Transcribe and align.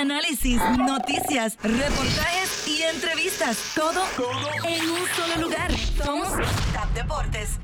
análisis, 0.00 0.60
noticias, 0.78 1.56
reportajes 1.62 2.68
y 2.68 2.82
entrevistas. 2.82 3.58
Todo, 3.74 4.02
en 4.66 4.90
un 4.90 5.06
solo 5.14 5.46
lugar. 5.46 5.70
Somos 6.02 6.28
Tap 6.72 6.92
Deportes. 6.94 7.58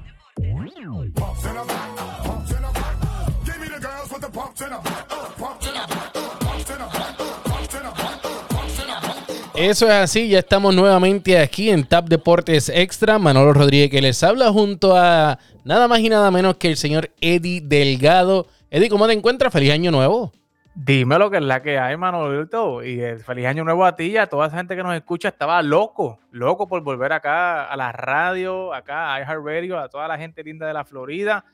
Eso 9.55 9.87
es 9.87 9.93
así, 9.93 10.29
ya 10.29 10.39
estamos 10.39 10.73
nuevamente 10.73 11.39
aquí 11.39 11.71
en 11.71 11.85
Tap 11.85 12.09
Deportes 12.09 12.69
Extra. 12.69 13.19
Manolo 13.19 13.53
Rodríguez 13.53 13.91
que 13.91 14.01
les 14.01 14.23
habla 14.23 14.53
junto 14.53 14.97
a 14.97 15.39
nada 15.65 15.89
más 15.89 15.99
y 16.01 16.09
nada 16.09 16.31
menos 16.31 16.57
que 16.57 16.69
el 16.69 16.77
señor 16.77 17.11
Eddie 17.21 17.61
Delgado. 17.61 18.47
Eddie, 18.71 18.89
¿cómo 18.89 19.07
te 19.07 19.15
encuentras? 19.15 19.53
Feliz 19.53 19.73
año 19.73 19.91
nuevo. 19.91 20.33
Dime 20.75 21.19
lo 21.19 21.29
que 21.31 21.39
es 21.39 21.43
la 21.43 21.61
que 21.61 21.79
hay, 21.79 21.97
Manolito. 21.97 22.85
Y 22.85 23.01
el 23.01 23.19
feliz 23.19 23.47
año 23.47 23.65
nuevo 23.65 23.85
a 23.85 23.97
ti 23.97 24.05
y 24.05 24.17
a 24.17 24.27
toda 24.29 24.47
esa 24.47 24.59
gente 24.59 24.77
que 24.77 24.83
nos 24.83 24.95
escucha. 24.95 25.29
Estaba 25.29 25.61
loco, 25.63 26.21
loco 26.31 26.69
por 26.69 26.83
volver 26.83 27.13
acá 27.13 27.65
a 27.65 27.77
la 27.77 27.91
radio, 27.91 28.73
acá 28.73 29.15
a 29.15 29.21
iHeartRadio, 29.21 29.79
a 29.79 29.89
toda 29.89 30.07
la 30.07 30.17
gente 30.19 30.43
linda 30.45 30.67
de 30.67 30.73
la 30.75 30.85
Florida 30.85 31.45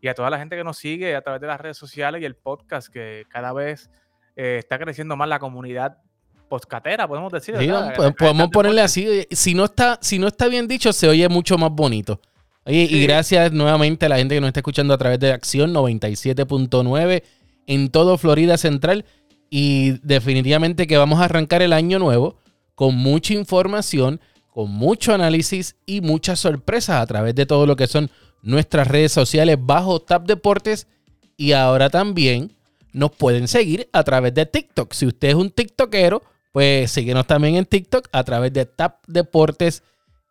y 0.00 0.08
a 0.08 0.14
toda 0.14 0.30
la 0.30 0.38
gente 0.38 0.56
que 0.56 0.64
nos 0.64 0.78
sigue 0.78 1.14
a 1.14 1.20
través 1.20 1.42
de 1.42 1.46
las 1.46 1.60
redes 1.60 1.76
sociales 1.76 2.22
y 2.22 2.24
el 2.24 2.36
podcast, 2.36 2.88
que 2.88 3.26
cada 3.28 3.52
vez 3.52 3.90
eh, 4.34 4.56
está 4.60 4.78
creciendo 4.78 5.14
más 5.14 5.28
la 5.28 5.38
comunidad 5.38 5.98
postcatera, 6.48 7.06
podemos 7.06 7.30
decir. 7.30 7.56
Sí, 7.58 7.70
podemos- 8.16 8.48
ponerle 8.50 8.80
así. 8.80 9.26
Si 9.30 9.54
no, 9.54 9.66
está, 9.66 9.98
si 10.00 10.18
no 10.18 10.26
está 10.26 10.48
bien 10.48 10.66
dicho, 10.66 10.92
se 10.92 11.06
oye 11.06 11.28
mucho 11.28 11.58
más 11.58 11.70
bonito. 11.70 12.18
Oye, 12.64 12.86
y 12.90 13.02
gracias 13.06 13.52
nuevamente 13.52 14.06
a 14.06 14.08
la 14.08 14.16
gente 14.16 14.34
que 14.34 14.40
nos 14.40 14.48
está 14.48 14.60
escuchando 14.60 14.94
a 14.94 14.98
través 14.98 15.18
de 15.20 15.32
Acción 15.32 15.72
97.9 15.74 17.22
en 17.66 17.90
todo 17.90 18.18
Florida 18.18 18.56
Central. 18.56 19.04
Y 19.48 19.98
definitivamente 20.02 20.86
que 20.86 20.96
vamos 20.96 21.20
a 21.20 21.24
arrancar 21.24 21.62
el 21.62 21.72
año 21.72 21.98
nuevo 21.98 22.36
con 22.74 22.94
mucha 22.94 23.34
información, 23.34 24.20
con 24.48 24.70
mucho 24.70 25.12
análisis 25.12 25.76
y 25.86 26.00
muchas 26.00 26.40
sorpresas 26.40 27.02
a 27.02 27.06
través 27.06 27.34
de 27.34 27.46
todo 27.46 27.66
lo 27.66 27.76
que 27.76 27.86
son 27.86 28.10
nuestras 28.42 28.88
redes 28.88 29.12
sociales 29.12 29.58
bajo 29.60 30.00
Tap 30.00 30.26
Deportes. 30.26 30.86
Y 31.36 31.52
ahora 31.52 31.90
también 31.90 32.56
nos 32.92 33.12
pueden 33.12 33.48
seguir 33.48 33.88
a 33.92 34.02
través 34.04 34.34
de 34.34 34.46
TikTok. 34.46 34.92
Si 34.92 35.06
usted 35.06 35.28
es 35.28 35.34
un 35.34 35.50
TikTokero, 35.50 36.22
pues 36.52 36.90
síguenos 36.90 37.26
también 37.26 37.56
en 37.56 37.66
TikTok 37.66 38.08
a 38.12 38.24
través 38.24 38.52
de 38.52 38.66
Tap 38.66 39.04
Deportes 39.06 39.82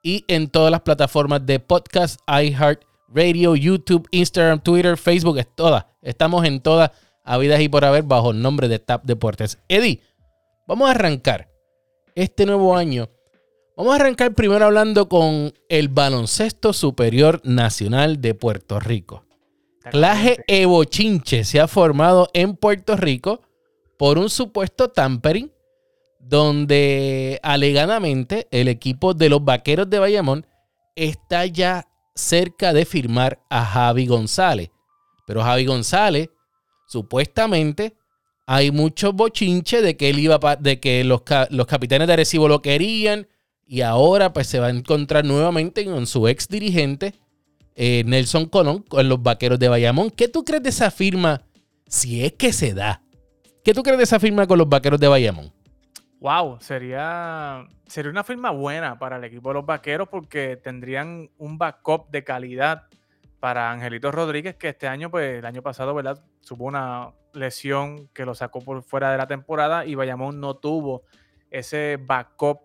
y 0.03 0.25
en 0.27 0.49
todas 0.49 0.71
las 0.71 0.81
plataformas 0.81 1.45
de 1.45 1.59
podcast, 1.59 2.19
iHeart 2.27 2.83
Radio, 3.07 3.55
YouTube, 3.55 4.07
Instagram, 4.11 4.61
Twitter, 4.61 4.97
Facebook, 4.97 5.39
es 5.39 5.47
todas. 5.55 5.85
Estamos 6.01 6.45
en 6.45 6.61
todas 6.61 6.91
habidas 7.29 7.61
y 7.61 7.69
por 7.69 7.85
haber 7.85 8.03
bajo 8.03 8.31
el 8.31 8.41
nombre 8.41 8.67
de 8.67 8.79
Tap 8.79 9.05
Deportes. 9.05 9.59
Eddie, 9.67 10.01
vamos 10.67 10.87
a 10.87 10.91
arrancar 10.91 11.49
este 12.15 12.45
nuevo 12.45 12.75
año. 12.75 13.07
Vamos 13.77 13.93
a 13.93 13.95
arrancar 13.97 14.33
primero 14.33 14.65
hablando 14.65 15.07
con 15.07 15.53
el 15.69 15.89
Baloncesto 15.89 16.73
Superior 16.73 17.39
Nacional 17.43 18.19
de 18.19 18.33
Puerto 18.33 18.79
Rico. 18.79 19.25
Claje 19.91 20.43
Evo 20.47 20.83
Chinche 20.83 21.43
se 21.43 21.59
ha 21.59 21.67
formado 21.67 22.29
en 22.33 22.55
Puerto 22.55 22.97
Rico 22.97 23.41
por 23.97 24.17
un 24.17 24.29
supuesto 24.29 24.89
tampering 24.89 25.51
donde 26.19 27.39
alegadamente 27.43 28.47
el 28.51 28.67
equipo 28.67 29.13
de 29.13 29.29
los 29.29 29.43
Vaqueros 29.43 29.89
de 29.89 29.99
Bayamón 29.99 30.45
está 30.95 31.45
ya 31.45 31.87
cerca 32.15 32.73
de 32.73 32.85
firmar 32.85 33.39
a 33.49 33.63
Javi 33.63 34.07
González. 34.07 34.69
Pero 35.25 35.43
Javi 35.43 35.65
González, 35.65 36.29
supuestamente, 36.89 37.95
hay 38.47 38.71
muchos 38.71 39.13
bochinches 39.13 39.83
de 39.83 39.95
que 39.95 40.09
él 40.09 40.17
iba 40.17 40.39
de 40.59 40.79
que 40.79 41.03
los, 41.03 41.21
los 41.51 41.67
capitanes 41.67 42.07
de 42.07 42.13
Arecibo 42.13 42.47
lo 42.47 42.63
querían 42.63 43.27
y 43.67 43.81
ahora 43.81 44.33
pues 44.33 44.47
se 44.47 44.59
va 44.59 44.67
a 44.67 44.71
encontrar 44.71 45.23
nuevamente 45.23 45.85
con 45.85 46.07
su 46.07 46.27
ex 46.27 46.47
dirigente 46.47 47.13
eh, 47.75 48.03
Nelson 48.07 48.47
Colón 48.47 48.81
con 48.81 49.07
los 49.07 49.21
Vaqueros 49.21 49.59
de 49.59 49.69
Bayamón. 49.69 50.09
¿Qué 50.09 50.27
tú 50.27 50.43
crees 50.43 50.63
de 50.63 50.69
esa 50.69 50.89
firma 50.89 51.43
si 51.87 52.25
es 52.25 52.33
que 52.33 52.51
se 52.51 52.73
da? 52.73 53.03
¿Qué 53.63 53.75
tú 53.75 53.83
crees 53.83 53.99
de 53.99 54.05
esa 54.05 54.19
firma 54.19 54.47
con 54.47 54.57
los 54.57 54.67
Vaqueros 54.67 54.99
de 54.99 55.07
Bayamón? 55.07 55.53
Wow, 56.19 56.57
sería, 56.59 57.67
sería 57.85 58.09
una 58.09 58.23
firma 58.23 58.49
buena 58.49 58.97
para 58.97 59.17
el 59.17 59.23
equipo 59.23 59.49
de 59.49 59.53
los 59.53 59.65
vaqueros 59.65 60.09
porque 60.09 60.57
tendrían 60.57 61.29
un 61.37 61.57
backup 61.57 62.09
de 62.09 62.23
calidad 62.23 62.88
para 63.39 63.71
Angelito 63.71 64.11
Rodríguez, 64.11 64.55
que 64.55 64.69
este 64.69 64.87
año, 64.87 65.09
pues 65.09 65.39
el 65.39 65.45
año 65.45 65.61
pasado, 65.61 65.93
¿verdad? 65.93 66.23
Tuvo 66.45 66.65
una 66.65 67.13
lesión 67.33 68.07
que 68.09 68.25
lo 68.25 68.35
sacó 68.35 68.59
por 68.59 68.83
fuera 68.83 69.11
de 69.11 69.17
la 69.17 69.27
temporada 69.27 69.85
y 69.85 69.95
Bayamón 69.95 70.39
no 70.39 70.55
tuvo 70.55 71.03
ese 71.49 71.97
backup 72.01 72.59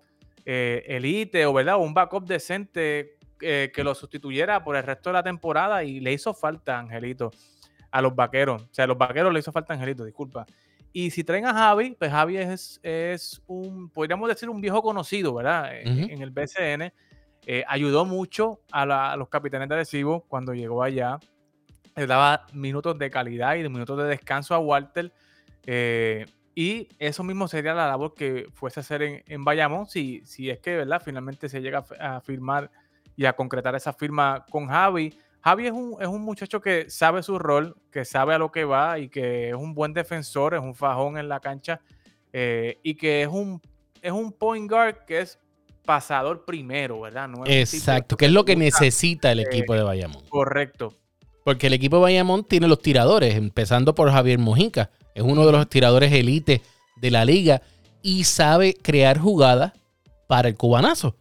eh, 0.45 0.85
elite 0.89 1.47
o, 1.47 1.53
¿verdad? 1.53 1.79
Un 1.79 1.95
backup 1.95 2.27
decente 2.27 3.19
eh, 3.41 3.71
que 3.75 3.85
lo 3.85 3.95
sustituyera 3.95 4.63
por 4.65 4.77
el 4.77 4.83
resto 4.83 5.11
de 5.11 5.15
la 5.15 5.23
temporada 5.23 5.85
y 5.85 6.01
le 6.01 6.13
hizo 6.13 6.35
falta 6.35 6.77
a 6.77 6.81
Angelito 6.81 7.31
a 7.91 8.03
los 8.03 8.15
vaqueros. 8.15 8.63
O 8.63 8.69
sea, 8.73 8.85
a 8.85 8.89
los 8.89 8.99
vaqueros 8.99 9.33
le 9.33 9.39
hizo 9.39 9.53
falta 9.53 9.73
a 9.73 9.77
Angelito, 9.77 10.05
disculpa. 10.05 10.45
Y 10.93 11.11
si 11.11 11.25
traen 11.25 11.47
a 11.47 11.53
Javi, 11.53 11.97
pues 11.99 12.11
Javi 12.11 12.37
es, 12.37 12.81
es 12.83 13.43
un, 13.47 13.91
podríamos 13.91 14.29
decir, 14.29 14.49
un 14.49 14.61
viejo 14.61 14.81
conocido, 14.83 15.35
¿verdad? 15.35 15.77
En 15.77 16.23
el 16.23 16.31
BCN. 16.31 16.93
Eh, 17.47 17.65
ayudó 17.69 18.05
mucho 18.05 18.61
a, 18.73 19.17
los 19.17 19.29
capitanes 19.29 19.69
de 19.69 19.75
Arecibo 19.75 20.25
cuando 20.29 20.55
llegó 20.55 20.83
allá. 20.83 21.19
Le 21.97 22.07
daba 22.07 22.47
minutos 22.53 22.99
de 22.99 23.11
calidad 23.11 23.57
y 23.57 23.63
de 23.63 23.69
minutos 23.69 23.99
de 23.99 24.05
descanso 24.05 24.55
a 24.55 24.59
Walter. 24.59 25.13
eh, 25.67 26.27
y 26.55 26.89
eso 26.99 27.25
mismo 27.25 27.49
sería 27.49 27.75
la 27.75 27.89
labor 27.89 28.15
que 28.15 28.47
fuese 28.55 28.79
a 28.81 28.83
hacer 28.83 29.03
en, 29.03 29.25
en 29.27 29.45
Bayamón 29.45 29.87
si, 29.87 30.23
es 30.23 30.59
que, 30.61 30.77
¿verdad? 30.77 31.03
Finalmente 31.05 31.49
se 31.49 31.61
llega 31.61 31.85
a 31.99 32.21
firmar 32.21 32.71
y 33.17 33.25
a 33.25 33.33
concretar 33.35 33.75
esa 33.75 33.93
firma 33.93 34.45
con 34.51 34.69
Javi. 34.69 35.19
Javi 35.41 35.67
es 35.67 35.73
un, 35.73 35.97
es 36.01 36.07
un 36.07 36.23
muchacho 36.23 36.61
que 36.61 36.89
sabe 36.89 37.23
su 37.23 37.39
rol, 37.39 37.77
que 37.91 38.05
sabe 38.05 38.35
a 38.35 38.39
lo 38.39 38.53
que 38.53 38.65
va 38.65 38.99
y 38.99 39.09
que 39.09 39.51
es 39.51 39.55
un 39.55 39.75
buen 39.75 39.93
defensor, 39.93 40.55
es 40.55 40.61
un 40.61 40.75
fajón 40.75 41.19
en 41.19 41.29
la 41.29 41.41
cancha 41.41 41.81
eh, 42.33 42.79
y 42.83 42.95
que 42.95 43.23
es 43.23 43.29
un, 43.29 43.61
es 44.01 44.13
un 44.13 44.33
point 44.33 44.71
guard 44.71 45.05
que 45.07 45.21
es 45.21 45.41
pasador 45.85 46.45
primero, 46.45 47.01
¿verdad? 47.01 47.29
No 47.29 47.45
es 47.45 47.75
Exacto, 47.75 48.17
que 48.17 48.27
es 48.27 48.33
lo 48.33 48.45
que 48.45 48.57
necesita 48.57 49.33
el 49.33 49.41
equipo 49.41 49.75
de 49.75 49.83
Bayamón. 49.83 50.25
Correcto. 50.29 50.95
Porque 51.45 51.67
el 51.67 51.75
equipo 51.75 51.97
de 51.97 52.03
Bayamón 52.03 52.45
tiene 52.45 52.69
los 52.69 52.81
tiradores, 52.81 53.35
empezando 53.35 53.95
por 53.95 54.11
Javier 54.11 54.39
Mojica. 54.39 54.91
Es 55.15 55.23
uno 55.23 55.45
de 55.45 55.53
los 55.53 55.69
tiradores 55.69 56.13
elite 56.13 56.63
de 56.97 57.11
la 57.11 57.25
liga 57.25 57.63
y 58.03 58.25
sabe 58.25 58.75
crear 58.75 59.19
jugadas 59.19 59.73
para 60.27 60.49
el 60.49 60.57
cubanazo, 60.57 61.17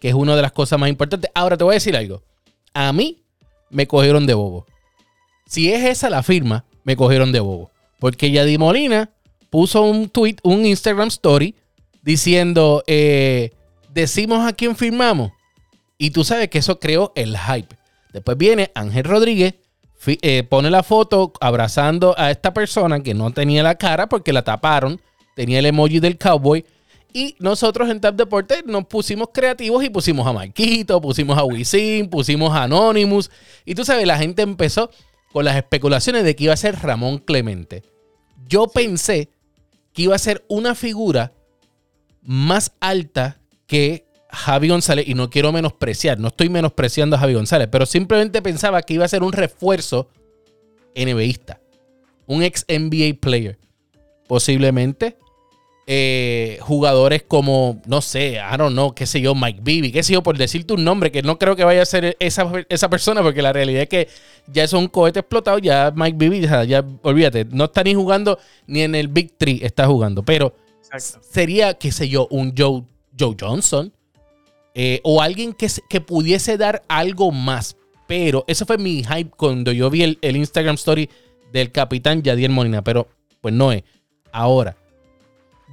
que 0.00 0.08
es 0.08 0.14
una 0.14 0.36
de 0.36 0.42
las 0.42 0.52
cosas 0.52 0.78
más 0.78 0.88
importantes. 0.88 1.30
Ahora 1.34 1.56
te 1.56 1.64
voy 1.64 1.72
a 1.72 1.74
decir 1.74 1.96
algo. 1.96 2.22
A 2.72 2.92
mí 2.92 3.24
me 3.70 3.86
cogieron 3.86 4.26
de 4.26 4.34
bobo. 4.34 4.66
Si 5.46 5.72
es 5.72 5.84
esa 5.84 6.08
la 6.08 6.22
firma, 6.22 6.64
me 6.84 6.96
cogieron 6.96 7.32
de 7.32 7.40
bobo. 7.40 7.70
Porque 7.98 8.30
Yadi 8.30 8.58
Molina 8.58 9.10
puso 9.50 9.82
un 9.82 10.08
tweet, 10.08 10.36
un 10.42 10.64
Instagram 10.64 11.08
story, 11.08 11.54
diciendo, 12.02 12.84
eh, 12.86 13.52
decimos 13.94 14.46
a 14.46 14.52
quién 14.52 14.76
firmamos. 14.76 15.32
Y 15.96 16.10
tú 16.10 16.24
sabes 16.24 16.48
que 16.48 16.58
eso 16.58 16.80
creó 16.80 17.12
el 17.14 17.38
hype. 17.38 17.76
Después 18.12 18.36
viene 18.36 18.70
Ángel 18.74 19.04
Rodríguez, 19.04 19.54
eh, 20.06 20.42
pone 20.42 20.70
la 20.70 20.82
foto 20.82 21.32
abrazando 21.40 22.14
a 22.18 22.30
esta 22.30 22.52
persona 22.52 23.02
que 23.02 23.14
no 23.14 23.32
tenía 23.32 23.62
la 23.62 23.76
cara 23.76 24.08
porque 24.08 24.32
la 24.32 24.42
taparon. 24.42 25.00
Tenía 25.34 25.60
el 25.60 25.66
emoji 25.66 26.00
del 26.00 26.18
cowboy. 26.18 26.64
Y 27.12 27.36
nosotros 27.38 27.88
en 27.88 28.00
Tap 28.00 28.16
Deportes 28.16 28.64
nos 28.66 28.86
pusimos 28.86 29.28
creativos 29.32 29.84
y 29.84 29.88
pusimos 29.88 30.26
a 30.26 30.32
Marquito, 30.32 31.00
pusimos 31.00 31.38
a 31.38 31.44
Wisin, 31.44 32.10
pusimos 32.10 32.52
a 32.52 32.64
Anonymous. 32.64 33.30
Y 33.64 33.76
tú 33.76 33.84
sabes, 33.84 34.04
la 34.04 34.18
gente 34.18 34.42
empezó 34.42 34.90
con 35.32 35.44
las 35.44 35.56
especulaciones 35.56 36.24
de 36.24 36.34
que 36.34 36.44
iba 36.44 36.52
a 36.52 36.56
ser 36.56 36.76
Ramón 36.80 37.18
Clemente. 37.18 37.84
Yo 38.48 38.66
pensé 38.66 39.30
que 39.92 40.02
iba 40.02 40.16
a 40.16 40.18
ser 40.18 40.44
una 40.48 40.74
figura 40.74 41.32
más 42.22 42.72
alta 42.80 43.38
que 43.74 44.06
Javi 44.30 44.68
González. 44.68 45.08
Y 45.08 45.14
no 45.14 45.28
quiero 45.30 45.50
menospreciar, 45.50 46.20
no 46.20 46.28
estoy 46.28 46.48
menospreciando 46.48 47.16
a 47.16 47.18
Javi 47.18 47.34
González, 47.34 47.68
pero 47.72 47.86
simplemente 47.86 48.40
pensaba 48.40 48.80
que 48.82 48.94
iba 48.94 49.04
a 49.04 49.08
ser 49.08 49.24
un 49.24 49.32
refuerzo 49.32 50.08
NBAista. 50.94 51.60
Un 52.26 52.44
ex 52.44 52.64
NBA 52.68 53.18
player. 53.20 53.58
Posiblemente 54.28 55.16
eh, 55.88 56.58
jugadores 56.60 57.24
como, 57.24 57.82
no 57.86 58.00
sé, 58.00 58.34
I 58.34 58.56
don't 58.56 58.74
know, 58.74 58.94
qué 58.94 59.06
sé 59.06 59.20
yo, 59.20 59.34
Mike 59.34 59.58
Bibby, 59.60 59.90
qué 59.90 60.04
sé 60.04 60.12
yo, 60.12 60.22
por 60.22 60.38
decirte 60.38 60.72
un 60.72 60.84
nombre, 60.84 61.10
que 61.10 61.22
no 61.22 61.36
creo 61.36 61.56
que 61.56 61.64
vaya 61.64 61.82
a 61.82 61.86
ser 61.86 62.16
esa, 62.20 62.50
esa 62.68 62.88
persona, 62.88 63.22
porque 63.22 63.42
la 63.42 63.52
realidad 63.52 63.82
es 63.82 63.88
que 63.88 64.08
ya 64.46 64.62
es 64.62 64.72
un 64.72 64.86
cohete 64.86 65.18
explotado, 65.18 65.58
ya 65.58 65.92
Mike 65.94 66.16
Bibby, 66.16 66.40
ya, 66.40 66.62
ya, 66.62 66.84
olvídate, 67.02 67.44
no 67.50 67.64
está 67.64 67.82
ni 67.82 67.94
jugando, 67.94 68.38
ni 68.68 68.82
en 68.82 68.94
el 68.94 69.08
Big 69.08 69.36
Three 69.36 69.60
está 69.62 69.86
jugando, 69.86 70.22
pero 70.22 70.54
Exacto. 70.80 71.28
sería, 71.28 71.74
qué 71.74 71.92
sé 71.92 72.08
yo, 72.08 72.28
un 72.30 72.54
Joe, 72.56 72.84
Joe 73.18 73.36
Johnson, 73.38 73.92
eh, 74.74 75.00
o 75.04 75.20
alguien 75.22 75.52
que, 75.52 75.68
que 75.88 76.00
pudiese 76.00 76.56
dar 76.56 76.82
algo 76.88 77.30
más. 77.30 77.76
Pero 78.06 78.44
eso 78.46 78.66
fue 78.66 78.78
mi 78.78 79.02
hype 79.02 79.30
cuando 79.36 79.72
yo 79.72 79.88
vi 79.90 80.02
el, 80.02 80.18
el 80.20 80.36
Instagram 80.36 80.74
story 80.74 81.08
del 81.52 81.72
capitán 81.72 82.22
Yadier 82.22 82.50
Molina. 82.50 82.82
Pero 82.82 83.08
pues 83.40 83.54
no 83.54 83.72
es. 83.72 83.82
Ahora, 84.32 84.76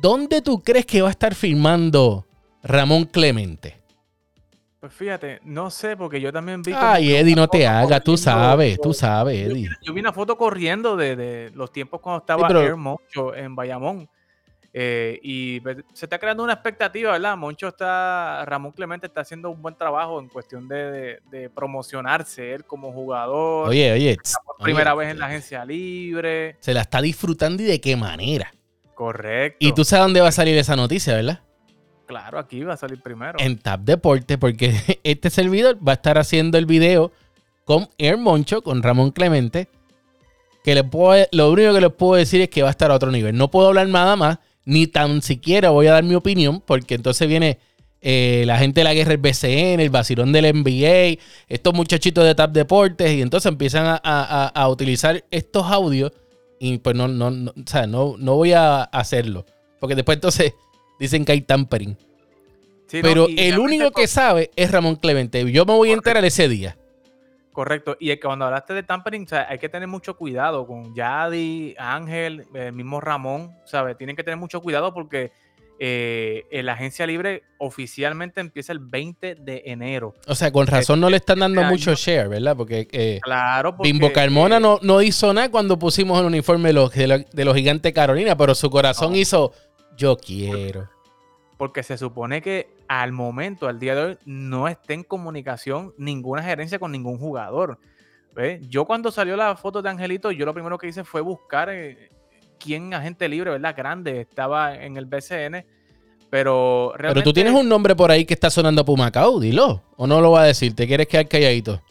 ¿Dónde 0.02 0.42
tú 0.42 0.64
crees 0.64 0.88
que 0.88 1.04
va 1.04 1.10
a 1.10 1.12
estar 1.12 1.36
firmando 1.36 2.26
Ramón 2.64 3.06
Clemente? 3.06 3.78
Pues 4.80 4.92
fíjate, 4.92 5.40
no 5.44 5.70
sé, 5.70 5.96
porque 5.96 6.20
yo 6.20 6.34
también 6.34 6.64
vi. 6.64 6.74
Ay, 6.76 7.14
Eddie, 7.14 7.36
no 7.36 7.48
te 7.48 7.68
hagas, 7.68 8.04
tú 8.04 8.18
sabes, 8.18 8.82
tú 8.82 8.96
sabes, 8.96 9.38
Eddie. 9.38 9.70
Yo, 9.84 9.94
vi 9.94 10.00
una 10.00 10.12
foto 10.12 10.36
corriendo 10.40 10.98
de, 10.98 11.52
los 11.54 11.72
tiempos 11.72 12.02
cuando 12.02 12.22
estaba 12.22 12.50
Air 12.50 12.78
Moncho 12.78 13.36
en 13.36 13.56
Bayamón. 13.56 14.10
Eh, 14.74 15.20
y 15.22 15.60
pues, 15.60 15.78
se 15.94 16.06
está 16.06 16.18
creando 16.18 16.44
una 16.44 16.54
expectativa, 16.54 17.12
¿verdad? 17.12 17.36
Moncho 17.36 17.68
está, 17.68 18.46
Ramón 18.46 18.72
Clemente 18.72 19.08
está 19.08 19.22
haciendo 19.22 19.50
un 19.50 19.62
buen 19.62 19.76
trabajo 19.76 20.20
en 20.20 20.30
cuestión 20.30 20.68
de, 20.68 21.20
promocionarse 21.54 22.54
él 22.54 22.66
como 22.66 22.92
jugador. 22.94 23.70
Oye, 23.70 23.92
oye. 23.92 24.18
primera 24.62 24.94
vez 24.96 25.12
en 25.12 25.20
la 25.20 25.28
agencia 25.28 25.66
libre. 25.66 26.56
Se 26.62 26.74
la 26.74 26.82
está 26.82 27.02
disfrutando 27.02 27.64
y 27.64 27.66
de 27.66 27.82
qué 27.82 27.96
manera. 27.98 28.54
Correcto. 28.96 29.58
Y 29.60 29.74
tú 29.74 29.84
sabes 29.84 30.06
dónde 30.06 30.22
va 30.22 30.30
a 30.30 30.34
salir 30.34 30.58
esa 30.58 30.76
noticia, 30.76 31.16
¿verdad? 31.16 31.42
Claro, 32.06 32.40
aquí 32.40 32.64
va 32.64 32.74
a 32.74 32.78
salir 32.78 33.02
primero. 33.02 33.40
En 33.40 33.58
Tap 33.58 33.82
Deporte, 33.82 34.38
porque 34.38 35.00
este 35.04 35.30
servidor 35.30 35.78
va 35.86 35.94
a 35.94 35.96
estar 35.96 36.18
haciendo 36.18 36.58
el 36.58 36.66
video 36.66 37.12
con 37.66 37.90
Air 37.98 38.18
Moncho, 38.18 38.62
con 38.62 38.84
Ramón 38.84 39.12
Clemente. 39.12 39.68
Que 40.64 40.76
le 40.76 40.84
puedo, 40.84 41.26
lo 41.32 41.52
único 41.52 41.74
que 41.74 41.82
les 41.82 41.92
puedo 41.92 42.14
decir 42.14 42.40
es 42.42 42.50
que 42.50 42.62
va 42.62 42.68
a 42.68 42.72
estar 42.72 42.92
a 42.92 42.94
otro 42.94 43.12
nivel. 43.12 43.36
No 43.36 43.50
puedo 43.50 43.70
hablar 43.70 43.88
nada 43.88 44.16
más 44.16 44.40
ni 44.66 44.88
tan 44.88 45.22
siquiera 45.22 45.70
voy 45.70 45.88
a 45.88 45.94
dar 45.94 46.04
mi 46.04 46.16
opinión, 46.16 46.62
porque 46.62 46.96
entonces 46.96 47.28
viene 47.28 47.60
eh, 48.02 48.44
la 48.48 48.58
gente 48.58 48.82
de 48.82 48.84
la 48.84 48.94
guerra 48.94 49.10
del 49.12 49.18
BCN, 49.18 49.80
el 49.80 49.90
vacilón 49.90 50.32
del 50.32 50.54
NBA, 50.56 51.22
estos 51.48 51.74
muchachitos 51.74 52.24
de 52.26 52.36
Tap 52.36 52.52
Deportes, 52.52 53.12
y 53.12 53.22
entonces 53.22 53.52
empiezan 53.52 54.00
a, 54.04 54.68
utilizar 54.70 55.24
estos 55.32 55.66
audios, 55.68 56.12
y 56.60 56.78
pues 56.78 56.96
no, 56.96 57.08
no, 57.08 57.32
no, 57.32 57.52
o 57.52 57.70
sea, 57.70 57.88
no, 57.88 58.16
no 58.18 58.36
voy 58.36 58.54
a 58.54 58.84
hacerlo, 58.84 59.46
porque 59.80 59.96
después 59.96 60.18
entonces 60.18 60.54
dicen 61.00 61.26
que 61.26 61.32
hay 61.32 61.42
tampering. 61.42 61.98
Pero 62.90 63.28
el 63.38 63.58
único 63.58 63.92
que 63.92 64.08
sabe 64.08 64.52
es 64.56 64.70
Ramón 64.70 64.98
Clemente. 64.98 65.50
Yo 65.52 65.66
me 65.66 65.74
voy 65.74 65.92
a 65.92 65.94
enterar 65.94 66.26
ese 66.26 66.50
día. 66.50 66.78
Correcto. 67.52 67.98
Y 68.00 68.12
es 68.12 68.18
que 68.18 68.28
cuando 68.28 68.46
hablaste 68.46 68.74
de 68.74 68.84
tampering, 68.84 69.28
hay 69.48 69.60
que 69.60 69.70
tener 69.70 69.88
mucho 69.88 70.16
cuidado 70.16 70.66
con 70.66 70.96
Yadi, 70.96 71.76
Ángel, 71.78 72.48
el 72.54 72.74
mismo 72.74 73.02
Ramón, 73.02 73.56
¿sabes? 73.66 73.98
Tienen 73.98 74.16
que 74.16 74.24
tener 74.24 74.38
mucho 74.38 74.62
cuidado 74.62 74.94
porque 74.94 75.32
eh, 75.80 76.62
la 76.64 76.74
agencia 76.74 77.06
libre 77.06 77.44
oficialmente 77.58 78.40
empieza 78.40 78.72
el 78.72 78.80
20 78.80 79.36
de 79.36 79.64
enero. 79.66 80.16
O 80.28 80.36
sea, 80.36 80.52
con 80.52 80.68
razón 80.68 81.00
no 81.02 81.10
le 81.10 81.18
están 81.18 81.40
dando 81.40 81.60
este 81.62 81.72
mucho 81.72 81.96
share, 81.96 82.30
¿verdad? 82.30 82.56
Porque, 82.56 82.88
eh, 82.92 83.20
claro, 83.22 83.76
Bimbo 83.82 84.14
Carmona 84.14 84.60
no, 84.60 84.80
no, 84.82 85.02
hizo 85.02 85.34
nada 85.34 85.50
cuando 85.50 85.78
pusimos 85.78 86.20
el 86.20 86.28
uniforme 86.28 86.70
de 86.70 86.74
los, 86.74 86.94
de 86.94 87.46
los, 87.46 87.56
gigantes 87.56 87.92
Carolina, 87.94 88.38
pero 88.38 88.56
su 88.56 88.70
corazón 88.70 89.16
hizo, 89.16 89.54
yo 89.98 90.18
quiero 90.18 90.88
porque 91.62 91.84
se 91.84 91.96
supone 91.96 92.42
que 92.42 92.74
al 93.00 93.14
momento, 93.14 93.70
al 93.70 93.80
día 93.80 93.96
de 93.96 94.02
hoy, 94.02 94.18
no 94.26 94.68
esté 94.68 94.94
en 94.96 95.04
comunicación 95.04 95.94
ninguna 95.98 96.44
gerencia 96.44 96.78
con 96.78 96.92
ningún 96.92 97.18
jugador. 97.18 97.80
Yo 98.68 98.84
cuando 98.84 99.12
salió 99.12 99.38
la 99.38 99.56
foto 99.56 99.82
de 99.82 99.90
Angelito, 99.90 100.30
yo 100.30 100.46
lo 100.46 100.54
primero 100.54 100.78
que 100.78 100.88
hice 100.88 101.06
fue 101.06 101.22
buscar 101.22 101.70
eh, 101.70 102.12
quién 102.60 102.94
agente 102.94 103.30
libre, 103.30 103.52
¿verdad? 103.52 103.74
Grande, 103.78 104.20
estaba 104.20 104.76
en 104.76 104.98
el 104.98 105.06
BCN. 105.06 105.66
Pero 106.30 106.92
realmente... 106.98 107.22
Pero 107.22 107.24
tú 107.24 107.32
tienes 107.32 107.54
un 107.54 107.70
nombre 107.70 107.96
por 107.96 108.12
ahí 108.12 108.26
que 108.26 108.34
está 108.34 108.50
sonando 108.50 108.84
Pumacao, 108.84 109.40
dilo. 109.40 109.84
¿O 109.96 110.06
no 110.06 110.20
lo 110.20 110.32
va 110.32 110.42
a 110.42 110.48
decir? 110.48 110.76
¿Te 110.76 110.86
quieres 110.86 111.08
quedar 111.08 111.30
calladito? 111.30 111.82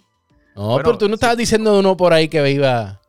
No, 0.55 0.77
pero 0.77 0.99
tú 0.99 1.09
no 1.09 1.15
estabas 1.15 1.39
diciendo 1.39 1.73
de 1.73 1.81
uno 1.81 1.97
por 1.97 2.13
ahí 2.13 2.29
que 2.29 2.51
iba 2.51 3.00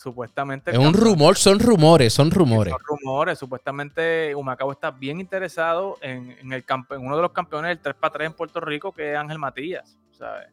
supuestamente. 0.00 0.70
Es 0.70 0.78
un 0.78 0.94
rumor, 0.94 1.36
son 1.36 1.58
rumores, 1.58 2.12
son 2.12 2.30
rumores. 2.30 2.72
Son 2.72 2.98
rumores, 2.98 3.38
supuestamente 3.38 4.34
Humacao 4.34 4.72
está 4.72 4.90
bien 4.90 5.20
interesado 5.20 5.98
en, 6.00 6.30
el 6.52 6.64
en 6.90 7.06
uno 7.06 7.16
de 7.16 7.22
los 7.22 7.32
campeones 7.32 7.82
del 7.82 7.94
3x3 7.94 8.26
en 8.26 8.32
Puerto 8.32 8.60
Rico, 8.60 8.92
que 8.92 9.12
es 9.12 9.18
Ángel 9.18 9.38
Matías, 9.38 9.98
¿sabes? 10.12 10.48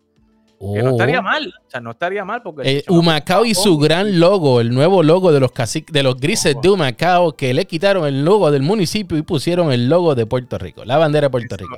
Que 0.60 0.82
no 0.82 0.90
estaría 0.90 1.20
oh. 1.20 1.24
mal, 1.24 1.54
o 1.66 1.70
sea, 1.70 1.80
no 1.80 1.92
estaría 1.92 2.26
mal 2.26 2.42
porque... 2.42 2.78
Eh, 2.80 2.84
Humacao 2.90 3.46
y 3.46 3.54
su 3.54 3.78
gran 3.78 4.20
logo, 4.20 4.60
el 4.60 4.74
nuevo 4.74 5.04
logo 5.04 5.32
de 5.32 5.40
los 5.40 5.52
de 5.92 6.04
los 6.04 6.18
grises 6.18 6.56
de 6.60 6.70
Humacao, 6.70 7.34
que 7.34 7.54
le 7.54 7.66
quitaron 7.66 8.08
el 8.08 8.26
logo 8.26 8.50
del 8.50 8.64
municipio 8.64 9.18
y 9.18 9.22
pusieron 9.22 9.72
el 9.72 9.88
logo 9.88 10.16
de 10.16 10.26
Puerto 10.26 10.58
Rico, 10.58 10.84
la 10.84 10.98
bandera 10.98 11.28
de 11.28 11.32
Puerto 11.32 11.56
Rico. 11.56 11.78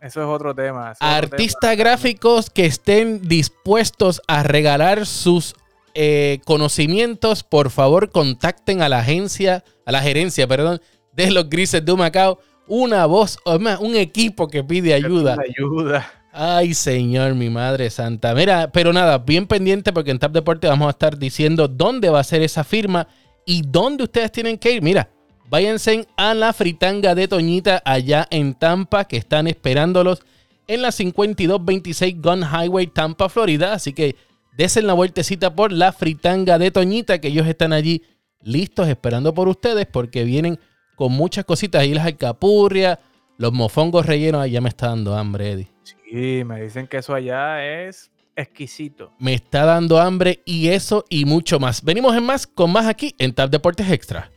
Eso 0.00 0.20
es 0.20 0.28
otro 0.28 0.54
tema. 0.54 0.92
Artistas 1.00 1.76
gráficos 1.76 2.50
que 2.50 2.66
estén 2.66 3.22
dispuestos 3.22 4.22
a 4.28 4.44
regalar 4.44 5.06
sus 5.06 5.56
eh, 6.00 6.38
conocimientos, 6.44 7.42
por 7.42 7.70
favor 7.70 8.10
contacten 8.10 8.82
a 8.82 8.88
la 8.88 9.00
agencia, 9.00 9.64
a 9.84 9.90
la 9.90 10.00
gerencia, 10.00 10.46
perdón, 10.46 10.80
de 11.12 11.32
los 11.32 11.50
Grises 11.50 11.84
de 11.84 11.92
Macao. 11.92 12.38
Una 12.68 13.04
voz, 13.06 13.36
o 13.44 13.58
más, 13.58 13.80
un 13.80 13.96
equipo 13.96 14.46
que 14.46 14.62
pide 14.62 14.94
ayuda. 14.94 15.36
ayuda. 15.40 16.08
Ay, 16.32 16.72
señor, 16.74 17.34
mi 17.34 17.50
madre 17.50 17.90
santa. 17.90 18.32
Mira, 18.32 18.70
pero 18.70 18.92
nada, 18.92 19.18
bien 19.18 19.48
pendiente 19.48 19.92
porque 19.92 20.12
en 20.12 20.20
Tap 20.20 20.30
Deporte 20.30 20.68
vamos 20.68 20.86
a 20.86 20.90
estar 20.90 21.18
diciendo 21.18 21.66
dónde 21.66 22.10
va 22.10 22.20
a 22.20 22.24
ser 22.24 22.42
esa 22.42 22.62
firma 22.62 23.08
y 23.44 23.62
dónde 23.66 24.04
ustedes 24.04 24.30
tienen 24.30 24.56
que 24.56 24.70
ir. 24.70 24.82
Mira, 24.82 25.10
váyanse 25.50 26.06
a 26.16 26.32
la 26.32 26.52
fritanga 26.52 27.16
de 27.16 27.26
Toñita 27.26 27.82
allá 27.84 28.28
en 28.30 28.54
Tampa, 28.54 29.06
que 29.06 29.16
están 29.16 29.48
esperándolos 29.48 30.22
en 30.68 30.82
la 30.82 30.92
5226 30.92 32.22
Gun 32.22 32.44
Highway, 32.44 32.86
Tampa, 32.86 33.28
Florida. 33.28 33.72
Así 33.72 33.92
que 33.92 34.14
Desen 34.58 34.88
la 34.88 34.92
vueltecita 34.94 35.54
por 35.54 35.70
la 35.70 35.92
fritanga 35.92 36.58
de 36.58 36.72
Toñita, 36.72 37.20
que 37.20 37.28
ellos 37.28 37.46
están 37.46 37.72
allí 37.72 38.02
listos 38.42 38.88
esperando 38.88 39.32
por 39.32 39.46
ustedes 39.46 39.86
porque 39.86 40.24
vienen 40.24 40.58
con 40.96 41.12
muchas 41.12 41.44
cositas. 41.44 41.80
Ahí 41.80 41.94
las 41.94 42.06
alcapurrias, 42.06 42.98
los 43.36 43.52
mofongos 43.52 44.04
rellenos. 44.04 44.50
Ya 44.50 44.60
me 44.60 44.68
está 44.68 44.88
dando 44.88 45.16
hambre, 45.16 45.52
Eddie. 45.52 45.70
Sí, 45.84 46.42
me 46.44 46.60
dicen 46.60 46.88
que 46.88 46.96
eso 46.96 47.14
allá 47.14 47.64
es 47.64 48.10
exquisito. 48.34 49.12
Me 49.20 49.34
está 49.34 49.64
dando 49.64 50.00
hambre 50.00 50.42
y 50.44 50.70
eso 50.70 51.04
y 51.08 51.24
mucho 51.24 51.60
más. 51.60 51.84
Venimos 51.84 52.16
en 52.16 52.24
más 52.24 52.48
con 52.48 52.72
más 52.72 52.88
aquí 52.88 53.14
en 53.18 53.32
Tap 53.34 53.50
Deportes 53.50 53.88
Extra. 53.88 54.28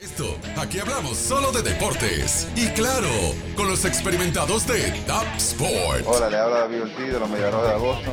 Esto, 0.00 0.38
aquí 0.56 0.78
hablamos 0.78 1.16
solo 1.16 1.50
de 1.50 1.60
deportes. 1.62 2.48
Y 2.54 2.68
claro, 2.68 3.08
con 3.56 3.66
los 3.66 3.84
experimentados 3.84 4.64
de 4.64 4.92
Top 5.08 5.26
Sport. 5.36 6.04
Hola, 6.06 6.30
le 6.30 6.36
habla 6.36 6.58
David 6.60 6.82
Ortiz 6.82 7.12
de 7.12 7.18
los 7.18 7.28
Medianos 7.28 7.62
de 7.62 7.68
Agosto. 7.70 8.10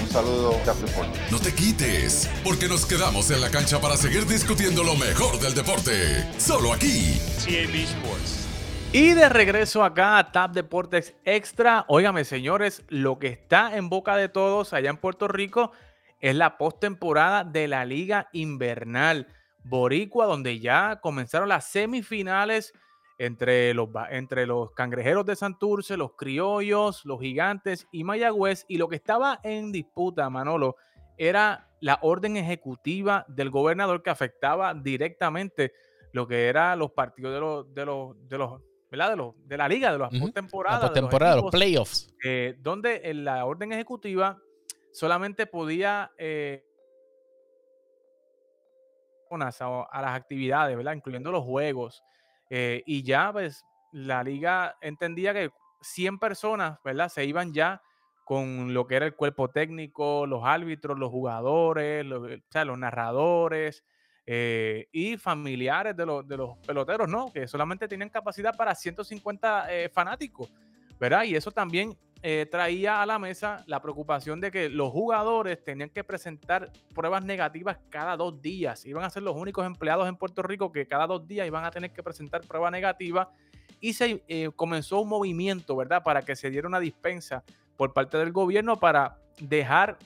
Un 0.00 0.08
saludo, 0.08 0.50
Top 0.64 0.84
Sport. 0.84 1.08
No 1.32 1.38
te 1.40 1.52
quites, 1.52 2.30
porque 2.44 2.68
nos 2.68 2.86
quedamos 2.86 3.32
en 3.32 3.40
la 3.40 3.50
cancha 3.50 3.80
para 3.80 3.96
seguir 3.96 4.26
discutiendo 4.26 4.84
lo 4.84 4.94
mejor 4.94 5.40
del 5.40 5.54
deporte. 5.54 6.24
Solo 6.38 6.72
aquí. 6.72 7.18
CAB 7.44 7.74
Sports. 7.82 8.46
Y 8.92 9.14
de 9.14 9.28
regreso 9.28 9.82
acá 9.82 10.18
a 10.18 10.30
Tap 10.30 10.52
Deportes 10.52 11.14
Extra. 11.24 11.84
Óigame, 11.88 12.24
señores, 12.24 12.84
lo 12.88 13.18
que 13.18 13.26
está 13.26 13.76
en 13.76 13.88
boca 13.88 14.16
de 14.16 14.28
todos 14.28 14.72
allá 14.72 14.90
en 14.90 14.98
Puerto 14.98 15.26
Rico 15.26 15.72
es 16.20 16.36
la 16.36 16.58
postemporada 16.58 17.42
de 17.42 17.66
la 17.66 17.84
Liga 17.84 18.28
Invernal. 18.32 19.26
Boricua, 19.64 20.26
donde 20.26 20.60
ya 20.60 21.00
comenzaron 21.00 21.48
las 21.48 21.66
semifinales 21.66 22.72
entre 23.18 23.74
los, 23.74 23.88
entre 24.10 24.46
los 24.46 24.72
cangrejeros 24.72 25.24
de 25.24 25.36
Santurce, 25.36 25.96
los 25.96 26.12
criollos, 26.14 27.04
los 27.04 27.20
gigantes 27.20 27.86
y 27.92 28.04
Mayagüez. 28.04 28.64
Y 28.68 28.78
lo 28.78 28.88
que 28.88 28.96
estaba 28.96 29.40
en 29.42 29.72
disputa, 29.72 30.28
Manolo, 30.30 30.76
era 31.16 31.70
la 31.80 31.98
orden 32.02 32.36
ejecutiva 32.36 33.24
del 33.28 33.50
gobernador 33.50 34.02
que 34.02 34.10
afectaba 34.10 34.74
directamente 34.74 35.72
lo 36.12 36.26
que 36.26 36.46
eran 36.48 36.78
los 36.78 36.92
partidos 36.92 37.34
de 37.34 37.40
los, 37.40 37.74
de 37.74 37.84
los, 37.84 38.28
de 38.28 38.38
los 38.38 38.62
¿verdad? 38.90 39.10
De, 39.10 39.16
los, 39.16 39.34
de 39.48 39.56
la 39.56 39.68
liga, 39.68 39.92
de 39.92 39.98
las 39.98 40.12
uh 40.12 40.20
postemporadas. 40.20 40.92
de 40.94 41.00
los, 41.00 41.50
playoffs. 41.50 42.14
Eh, 42.24 42.56
donde 42.60 43.02
en 43.04 43.24
la 43.24 43.44
orden 43.44 43.72
ejecutiva 43.72 44.40
solamente 44.92 45.46
podía 45.46 46.12
eh, 46.16 46.64
a, 49.42 50.00
las 50.00 50.16
actividades, 50.16 50.76
¿verdad? 50.76 50.94
Incluyendo 50.94 51.32
los 51.32 51.44
juegos. 51.44 52.02
Eh, 52.50 52.82
y 52.86 53.02
ya, 53.02 53.32
pues, 53.32 53.64
la 53.92 54.22
liga 54.22 54.76
entendía 54.80 55.32
que 55.32 55.50
100 55.80 56.18
personas, 56.18 56.78
¿verdad? 56.84 57.08
Se 57.08 57.24
iban 57.24 57.52
ya 57.52 57.80
con 58.24 58.72
lo 58.72 58.86
que 58.86 58.96
era 58.96 59.06
el 59.06 59.14
cuerpo 59.14 59.50
técnico, 59.50 60.26
los 60.26 60.44
árbitros, 60.44 60.98
los 60.98 61.10
jugadores, 61.10 62.04
los, 62.04 62.28
los 62.52 62.78
narradores 62.78 63.84
eh, 64.26 64.88
y 64.92 65.18
familiares 65.18 65.94
de, 65.94 66.06
los, 66.06 66.24
peloteros, 66.66 67.08
¿no? 67.08 67.30
Que 67.32 67.46
solamente 67.46 67.86
tienen 67.86 68.08
capacidad 68.08 68.56
para 68.56 68.74
150 68.74 69.72
eh, 69.72 69.88
fanáticos, 69.90 70.50
¿verdad? 70.98 71.24
Y 71.24 71.36
eso 71.36 71.50
también 71.50 71.96
eh, 72.26 72.46
traía 72.46 73.02
a 73.02 73.06
la 73.06 73.18
mesa 73.18 73.62
la 73.66 73.82
preocupación 73.82 74.40
de 74.40 74.50
que 74.50 74.70
los 74.70 74.90
jugadores 74.90 75.62
tenían 75.62 75.90
que 75.90 76.02
presentar 76.02 76.72
pruebas 76.94 77.22
negativas 77.22 77.76
cada 77.90 78.16
dos 78.16 78.40
días. 78.40 78.86
Iban 78.86 79.04
a 79.04 79.10
ser 79.10 79.22
los 79.22 79.36
únicos 79.36 79.66
empleados 79.66 80.08
en 80.08 80.16
Puerto 80.16 80.40
Rico 80.40 80.72
que 80.72 80.86
cada 80.86 81.06
dos 81.06 81.28
días 81.28 81.46
iban 81.46 81.66
a 81.66 81.70
tener 81.70 81.92
que 81.92 82.02
presentar 82.02 82.40
prueba 82.40 82.70
negativa. 82.70 83.30
Y 83.78 83.92
se 83.92 84.24
eh, 84.26 84.48
comenzó 84.56 85.02
un 85.02 85.10
movimiento, 85.10 85.76
¿verdad? 85.76 86.02
Para 86.02 86.22
que 86.22 86.34
se 86.34 86.48
diera 86.48 86.66
una 86.66 86.80
dispensa 86.80 87.44
por 87.76 87.92
parte 87.92 88.16
del 88.16 88.32
gobierno 88.32 88.80
para 88.80 89.18
dejar 89.38 89.98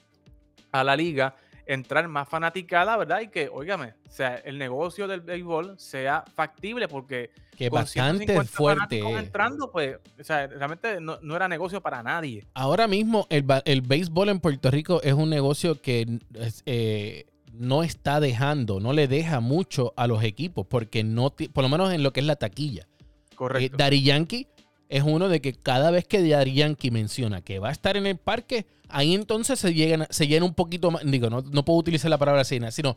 a 0.72 0.82
la 0.82 0.96
liga 0.96 1.37
entrar 1.68 2.08
más 2.08 2.28
fanaticada, 2.28 2.96
¿verdad? 2.96 3.20
Y 3.20 3.28
que, 3.28 3.48
óigame, 3.48 3.94
o 4.08 4.10
sea, 4.10 4.37
el 4.37 4.58
negocio 4.58 5.06
del 5.06 5.20
béisbol 5.20 5.78
sea 5.78 6.25
factible 6.34 6.88
porque 6.88 7.30
Que 7.56 7.68
con 7.68 7.80
bastante 7.80 8.25
150 8.25 8.50
fuerte. 8.56 9.00
entrando, 9.18 9.70
pues, 9.70 9.98
o 10.18 10.25
sea, 10.25 10.46
realmente 10.46 10.98
no, 11.00 11.18
no 11.20 11.37
era 11.37 11.46
negocio 11.46 11.82
para 11.82 12.02
nadie. 12.02 12.46
Ahora 12.54 12.88
mismo 12.88 13.26
el, 13.28 13.44
el 13.66 13.82
béisbol 13.82 14.30
en 14.30 14.40
Puerto 14.40 14.70
Rico 14.70 15.02
es 15.02 15.12
un 15.12 15.28
negocio 15.28 15.80
que 15.80 16.18
eh, 16.64 17.26
no 17.52 17.82
está 17.82 18.18
dejando, 18.18 18.80
no 18.80 18.94
le 18.94 19.06
deja 19.06 19.40
mucho 19.40 19.92
a 19.96 20.06
los 20.06 20.25
equipos, 20.25 20.66
porque 20.66 21.04
no, 21.04 21.34
por 21.52 21.62
lo 21.62 21.68
menos 21.68 21.92
en 21.92 22.02
lo 22.02 22.14
que 22.14 22.20
es 22.20 22.26
la 22.26 22.37
taquilla. 22.37 22.82
Eh, 22.82 23.34
Correcto. 23.34 23.76
Daddy 23.76 24.02
Yankee 24.02 24.48
es 24.88 25.02
uno 25.02 25.28
de 25.28 25.40
que 25.40 25.52
cada 25.52 25.90
vez 25.90 26.07
que 26.07 26.26
Yankee 26.26 26.90
menciona 26.90 27.40
que 27.42 27.59
va 27.59 27.68
a 27.68 27.73
estar 27.73 27.97
en 27.97 28.07
el 28.07 28.16
parque, 28.16 28.66
ahí 28.88 29.14
entonces 29.14 29.59
se, 29.59 29.75
llegan, 29.75 30.07
se 30.11 30.26
llena 30.26 30.47
un 30.47 30.54
poquito 30.54 30.90
más, 30.90 31.02
digo, 31.04 31.28
no, 31.30 31.42
no 31.42 31.64
puedo 31.64 31.78
utilizar 31.78 32.11
la 32.11 32.18
palabra 32.18 32.45
cena, 32.45 32.71
sino 32.71 32.97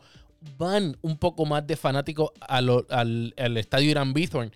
van 0.58 0.96
un 1.02 1.18
poco 1.18 1.44
más 1.46 1.66
de 1.66 1.76
fanáticos 1.76 2.30
al, 2.40 2.84
al 3.36 3.56
estadio 3.56 3.90
Irán 3.90 4.12
Bithorn. 4.12 4.50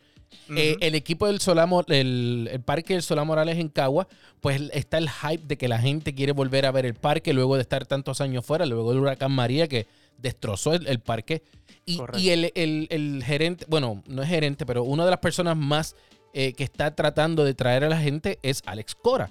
Eh, 0.57 0.77
el 0.81 0.95
equipo 0.95 1.27
del 1.29 1.41
Solamo, 1.41 1.85
el, 1.89 2.49
el 2.53 2.61
parque 2.61 2.93
del 2.95 3.03
Solá 3.03 3.25
Morales 3.25 3.59
en 3.59 3.69
Cagua, 3.69 4.07
pues 4.41 4.61
está 4.73 4.99
el 4.99 5.09
hype 5.09 5.45
de 5.47 5.57
que 5.57 5.67
la 5.69 5.79
gente 5.79 6.15
quiere 6.15 6.33
volver 6.33 6.67
a 6.67 6.73
ver 6.73 6.85
el 6.85 6.95
parque 6.95 7.33
luego 7.33 7.57
de 7.57 7.63
estar 7.63 7.87
tantos 7.87 8.21
años 8.21 8.45
fuera, 8.45 8.67
luego 8.67 8.91
del 8.91 9.01
huracán 9.01 9.33
María 9.33 9.67
que 9.69 9.87
destrozó 10.19 10.75
el, 10.75 10.87
el 10.89 11.01
parque. 11.01 11.43
Y, 11.85 11.99
y 12.19 12.31
el, 12.31 12.53
el- 12.55 12.87
el 12.91 13.23
gerente, 13.25 13.65
bueno, 13.69 14.03
no 14.09 14.23
es 14.23 14.29
gerente, 14.29 14.67
pero 14.67 14.83
una 14.85 15.05
de 15.05 15.11
las 15.11 15.21
personas 15.21 15.57
más 15.57 15.95
eh, 16.33 16.53
que 16.53 16.65
está 16.65 16.95
tratando 16.95 17.45
de 17.45 17.55
traer 17.55 17.85
a 17.85 17.89
la 17.89 17.99
gente 17.99 18.39
es 18.43 18.63
Alex 18.67 18.95
Cora, 18.95 19.31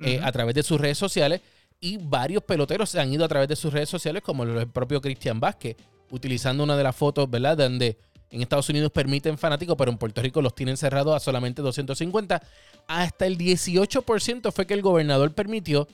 eh, 0.00 0.20
a 0.22 0.30
través 0.32 0.54
de 0.54 0.62
sus 0.62 0.80
redes 0.80 0.98
sociales. 0.98 1.40
Y 1.80 1.98
varios 1.98 2.42
peloteros 2.42 2.90
se 2.90 3.00
han 3.00 3.12
ido 3.12 3.24
a 3.24 3.28
través 3.28 3.48
de 3.48 3.56
sus 3.56 3.72
redes 3.72 3.88
sociales, 3.88 4.22
como 4.22 4.44
el 4.44 4.66
propio 4.68 5.00
Cristian 5.00 5.38
Vázquez, 5.40 5.76
utilizando 6.10 6.64
una 6.64 6.76
de 6.76 6.82
las 6.82 6.96
fotos, 6.96 7.28
¿verdad? 7.28 7.56
Donde 7.58 7.98
en 8.30 8.40
Estados 8.42 8.68
Unidos 8.70 8.90
permiten 8.90 9.36
fanáticos, 9.38 9.76
pero 9.76 9.90
en 9.90 9.98
Puerto 9.98 10.22
Rico 10.22 10.40
los 10.40 10.54
tienen 10.54 10.76
cerrados 10.76 11.14
a 11.14 11.20
solamente 11.20 11.60
250. 11.62 12.42
Hasta 12.88 13.26
el 13.26 13.36
18% 13.36 14.50
fue 14.52 14.66
que 14.66 14.74
el 14.74 14.82
gobernador 14.82 15.34
permitió. 15.34 15.86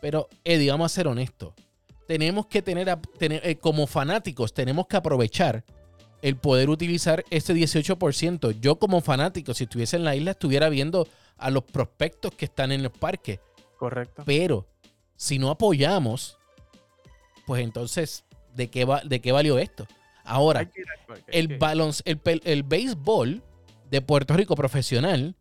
Pero, 0.00 0.28
Eddie, 0.44 0.70
vamos 0.70 0.92
a 0.92 0.94
ser 0.94 1.06
honestos. 1.06 1.54
Tenemos 2.06 2.46
que 2.46 2.60
tener, 2.62 2.90
a- 2.90 3.00
tener 3.00 3.40
eh, 3.46 3.56
como 3.56 3.86
fanáticos, 3.86 4.52
tenemos 4.52 4.86
que 4.86 4.96
aprovechar 4.96 5.64
el 6.22 6.36
poder 6.36 6.70
utilizar 6.70 7.24
ese 7.30 7.54
18%. 7.54 8.58
Yo 8.60 8.76
como 8.76 9.00
fanático, 9.00 9.52
si 9.54 9.64
estuviese 9.64 9.96
en 9.96 10.04
la 10.04 10.16
isla, 10.16 10.30
estuviera 10.32 10.68
viendo 10.68 11.06
a 11.36 11.50
los 11.50 11.64
prospectos 11.64 12.32
que 12.34 12.44
están 12.46 12.72
en 12.72 12.82
los 12.82 12.92
parques. 12.92 13.40
Correcto. 13.76 14.22
Pero 14.24 14.66
si 15.16 15.38
no 15.38 15.50
apoyamos, 15.50 16.38
pues 17.46 17.62
entonces, 17.62 18.24
¿de 18.54 18.68
qué, 18.70 18.84
va, 18.84 19.00
de 19.04 19.20
qué 19.20 19.32
valió 19.32 19.58
esto? 19.58 19.86
Ahora, 20.24 20.60
el 22.06 22.22
pel- 22.22 22.42
el 22.44 22.62
béisbol 22.62 23.42
de 23.90 24.00
Puerto 24.00 24.34
Rico 24.34 24.54
profesional, 24.54 25.34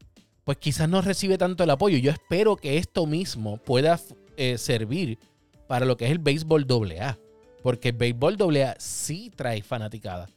pues 0.43 0.57
quizás 0.57 0.89
no 0.89 1.01
recibe 1.03 1.38
tanto 1.38 1.63
el 1.63 1.69
apoyo. 1.69 1.97
Yo 2.00 2.09
espero 2.11 2.55
que 2.57 2.77
esto 2.77 3.05
mismo 3.05 3.57
pueda 3.57 4.00
eh, 4.38 4.57
servir 4.57 5.19
para 5.67 5.85
lo 5.85 5.95
que 5.97 6.05
es 6.05 6.11
el 6.11 6.17
béisbol 6.19 6.65
AA. 6.67 7.19
Porque 7.61 7.89
el 7.89 7.95
béisbol 7.95 8.38
AA 8.57 8.75
sí 8.79 9.31
trae 9.35 9.61
fanaticada. 9.61 10.27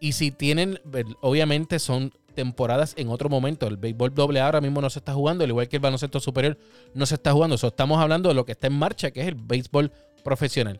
Y 0.00 0.12
si 0.12 0.30
tienen, 0.30 0.80
obviamente 1.20 1.78
son 1.78 2.12
temporadas 2.34 2.94
en 2.96 3.08
otro 3.08 3.28
momento. 3.28 3.66
El 3.66 3.76
béisbol 3.76 4.12
AA 4.16 4.44
ahora 4.46 4.60
mismo 4.60 4.80
no 4.80 4.88
se 4.90 5.00
está 5.00 5.12
jugando, 5.12 5.42
al 5.42 5.50
igual 5.50 5.68
que 5.68 5.76
el 5.76 5.82
baloncesto 5.82 6.20
superior 6.20 6.56
no 6.94 7.04
se 7.04 7.16
está 7.16 7.32
jugando. 7.32 7.58
So, 7.58 7.66
estamos 7.68 7.98
hablando 8.00 8.28
de 8.28 8.34
lo 8.36 8.44
que 8.44 8.52
está 8.52 8.68
en 8.68 8.74
marcha, 8.74 9.10
que 9.10 9.20
es 9.22 9.26
el 9.28 9.34
béisbol 9.34 9.90
profesional. 10.22 10.78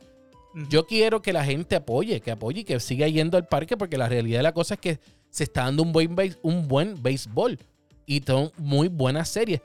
Yo 0.70 0.86
quiero 0.86 1.20
que 1.20 1.32
la 1.32 1.44
gente 1.44 1.76
apoye, 1.76 2.20
que 2.20 2.30
apoye 2.30 2.60
y 2.60 2.64
que 2.64 2.78
siga 2.80 3.06
yendo 3.08 3.36
al 3.36 3.46
parque, 3.48 3.76
porque 3.76 3.98
la 3.98 4.08
realidad 4.08 4.38
de 4.38 4.42
la 4.44 4.52
cosa 4.52 4.74
es 4.74 4.80
que 4.80 5.00
se 5.30 5.44
está 5.44 5.64
dando 5.64 5.82
un 5.82 5.92
buen, 5.92 6.16
béis- 6.16 6.38
un 6.42 6.68
buen 6.68 7.00
béisbol 7.02 7.58
y 8.06 8.20
son 8.20 8.50
muy 8.56 8.88
buenas 8.88 9.28
series. 9.28 9.60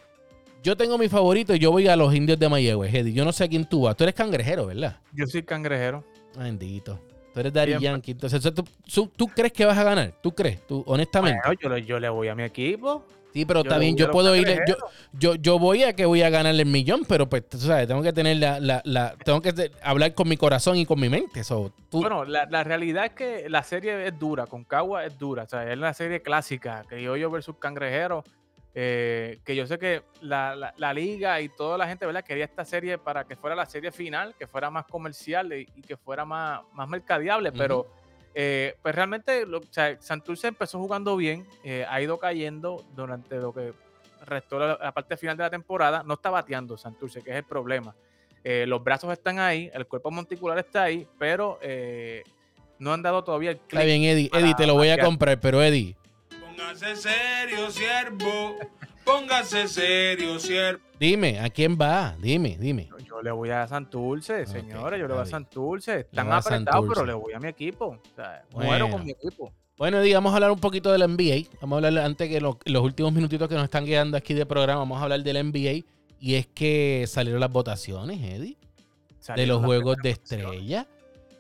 Yo 0.63 0.75
tengo 0.75 0.97
mi 0.97 1.09
favorito 1.09 1.53
y 1.53 1.59
yo 1.59 1.71
voy 1.71 1.87
a 1.87 1.95
los 1.95 2.13
indios 2.15 2.39
de 2.39 2.49
Mayagüez, 2.49 2.93
Eddie. 2.93 3.13
Yo 3.13 3.23
no 3.25 3.31
sé 3.31 3.43
a 3.43 3.47
quién 3.47 3.65
tú 3.65 3.81
vas. 3.81 3.95
Tú 3.95 4.03
eres 4.03 4.15
cangrejero, 4.15 4.65
¿verdad? 4.65 4.99
Yo 5.13 5.25
soy 5.27 5.43
cangrejero. 5.43 6.03
Bendito. 6.37 6.99
Tú 7.33 7.39
eres 7.39 7.51
Daddy 7.53 7.67
Bien, 7.67 7.77
pues. 7.79 7.83
Yankee. 7.91 8.11
Entonces, 8.11 8.41
¿tú, 8.53 8.63
tú, 8.93 9.11
tú 9.15 9.27
crees 9.27 9.51
que 9.53 9.65
vas 9.65 9.77
a 9.77 9.83
ganar? 9.83 10.13
¿Tú 10.21 10.31
crees? 10.33 10.65
¿Tú, 10.67 10.83
honestamente? 10.87 11.39
Bueno, 11.45 11.59
yo, 11.61 11.69
le, 11.69 11.83
yo 11.85 11.99
le 11.99 12.09
voy 12.09 12.27
a 12.27 12.35
mi 12.35 12.43
equipo. 12.43 13.03
sí, 13.33 13.43
pero 13.45 13.61
yo 13.63 13.69
está 13.69 13.79
bien. 13.79 13.95
Yo 13.97 14.11
puedo 14.11 14.35
ir. 14.35 14.47
Yo, 14.67 14.75
yo, 15.13 15.35
yo 15.35 15.57
voy 15.57 15.83
a 15.83 15.93
que 15.93 16.05
voy 16.05 16.21
a 16.21 16.29
ganarle 16.29 16.61
el 16.61 16.69
millón, 16.69 17.05
pero 17.07 17.27
pues, 17.27 17.49
tú 17.49 17.57
sabes, 17.57 17.87
tengo 17.87 18.03
que 18.03 18.13
tener 18.13 18.37
la. 18.37 18.59
la, 18.59 18.81
la- 18.85 19.15
tengo 19.25 19.41
que 19.41 19.71
hablar 19.81 20.13
con 20.13 20.29
mi 20.29 20.37
corazón 20.37 20.77
y 20.77 20.85
con 20.85 20.99
mi 20.99 21.09
mente. 21.09 21.43
So, 21.43 21.71
tú, 21.89 22.01
Bueno, 22.01 22.23
la, 22.25 22.45
la 22.45 22.63
realidad 22.63 23.05
es 23.05 23.11
que 23.13 23.49
la 23.49 23.63
serie 23.63 24.05
es 24.07 24.19
dura, 24.19 24.45
con 24.45 24.63
Cagua 24.63 25.03
es 25.05 25.17
dura, 25.17 25.43
o 25.43 25.47
sea, 25.49 25.71
es 25.71 25.77
la 25.77 25.93
serie 25.95 26.21
clásica, 26.21 26.83
Criollo 26.87 27.31
versus 27.31 27.55
Cangrejero, 27.57 28.23
eh, 28.75 29.39
que 29.45 29.55
yo 29.55 29.67
sé 29.67 29.77
que 29.77 30.03
la, 30.21 30.55
la- 30.55 30.73
la 30.77 30.93
liga 30.93 31.39
y 31.41 31.49
toda 31.49 31.77
la 31.77 31.87
gente, 31.87 32.05
¿verdad? 32.05 32.23
Quería 32.23 32.45
esta 32.45 32.65
serie 32.65 32.97
para 32.97 33.23
que 33.25 33.35
fuera 33.35 33.55
la 33.55 33.65
serie 33.65 33.91
final, 33.91 34.33
que 34.37 34.47
fuera 34.47 34.69
más 34.69 34.85
comercial 34.85 35.53
y, 35.53 35.67
y 35.75 35.81
que 35.81 35.95
fuera 35.97 36.25
más, 36.25 36.61
más 36.73 36.87
mercadeable, 36.89 37.51
pero 37.51 37.85
eh, 38.35 38.75
pues 38.81 38.95
realmente, 38.95 39.45
lo, 39.45 39.59
o 39.59 39.63
sea, 39.69 39.95
Santurce 40.01 40.47
empezó 40.47 40.79
jugando 40.79 41.15
bien, 41.15 41.45
eh, 41.63 41.85
ha 41.87 42.01
ido 42.01 42.17
cayendo 42.17 42.83
durante 42.95 43.35
lo 43.35 43.53
que 43.53 43.73
restó 44.25 44.57
la, 44.57 44.79
la 44.81 44.91
parte 44.91 45.17
final 45.17 45.37
de 45.37 45.43
la 45.43 45.49
temporada, 45.51 46.01
no 46.03 46.15
está 46.15 46.29
bateando 46.31 46.75
Santurce, 46.77 47.21
que 47.21 47.29
es 47.29 47.35
el 47.37 47.43
problema. 47.43 47.93
Eh, 48.43 48.65
los 48.67 48.83
brazos 48.83 49.13
están 49.13 49.37
ahí, 49.39 49.69
el 49.73 49.85
cuerpo 49.85 50.09
monticular 50.11 50.57
está 50.57 50.83
ahí, 50.83 51.07
pero 51.19 51.59
eh, 51.61 52.23
no 52.79 52.91
han 52.91 53.01
dado 53.03 53.23
todavía 53.23 53.51
el 53.51 53.57
Está 53.57 53.83
bien, 53.83 54.03
Eddie. 54.03 54.29
Eddie, 54.33 54.55
te 54.55 54.65
lo 54.65 54.73
voy 54.73 54.89
a 54.89 54.97
comprar, 54.97 55.39
pero 55.39 55.61
Eddie, 55.61 55.95
Póngase 56.55 56.95
serio, 56.95 57.71
siervo. 57.71 58.55
Póngase 59.03 59.67
serio, 59.67 60.39
siervo. 60.39 60.79
dime, 60.99 61.39
¿a 61.39 61.49
quién 61.49 61.77
va? 61.79 62.15
Dime, 62.19 62.57
dime. 62.59 62.87
Yo, 62.89 62.97
yo 62.99 63.21
le 63.21 63.31
voy 63.31 63.49
a 63.49 63.67
Santurce, 63.67 64.41
Ok, 64.43 64.47
señores, 64.47 64.99
yo 64.99 65.07
le 65.07 65.13
voy 65.13 65.23
a. 65.23 65.25
Santurce. 65.25 66.01
Están 66.01 66.31
apretados, 66.31 66.85
pero 66.87 67.05
le 67.05 67.13
voy 67.13 67.33
a 67.33 67.39
mi 67.39 67.47
equipo. 67.49 67.85
O 67.87 68.15
sea, 68.15 68.43
Bueno. 68.51 68.69
muero 68.69 68.89
con 68.89 69.03
mi 69.03 69.11
equipo. 69.11 69.51
Bueno, 69.77 69.99
Eddie, 69.99 70.13
vamos 70.13 70.31
a 70.31 70.35
hablar 70.35 70.51
un 70.51 70.59
poquito 70.59 70.91
del 70.91 71.01
NBA. 71.01 71.47
Vamos 71.59 71.75
a 71.83 71.87
hablar 71.87 72.05
antes 72.05 72.29
que 72.29 72.39
lo- 72.39 72.59
los 72.65 72.83
últimos 72.83 73.11
minutitos 73.11 73.49
que 73.49 73.55
nos 73.55 73.63
están 73.65 73.85
quedando 73.85 74.15
aquí 74.15 74.33
de 74.33 74.45
programa, 74.45 74.79
vamos 74.79 74.99
a 74.99 75.03
hablar 75.03 75.23
del 75.23 75.37
NBA. 75.37 75.83
Y 76.19 76.35
es 76.35 76.47
que 76.47 77.05
salieron 77.07 77.41
las 77.41 77.51
votaciones, 77.51 78.21
Eddie, 78.21 78.57
de 79.35 79.47
los 79.47 79.65
juegos 79.65 79.97
de 80.03 80.11
estrella. 80.11 80.87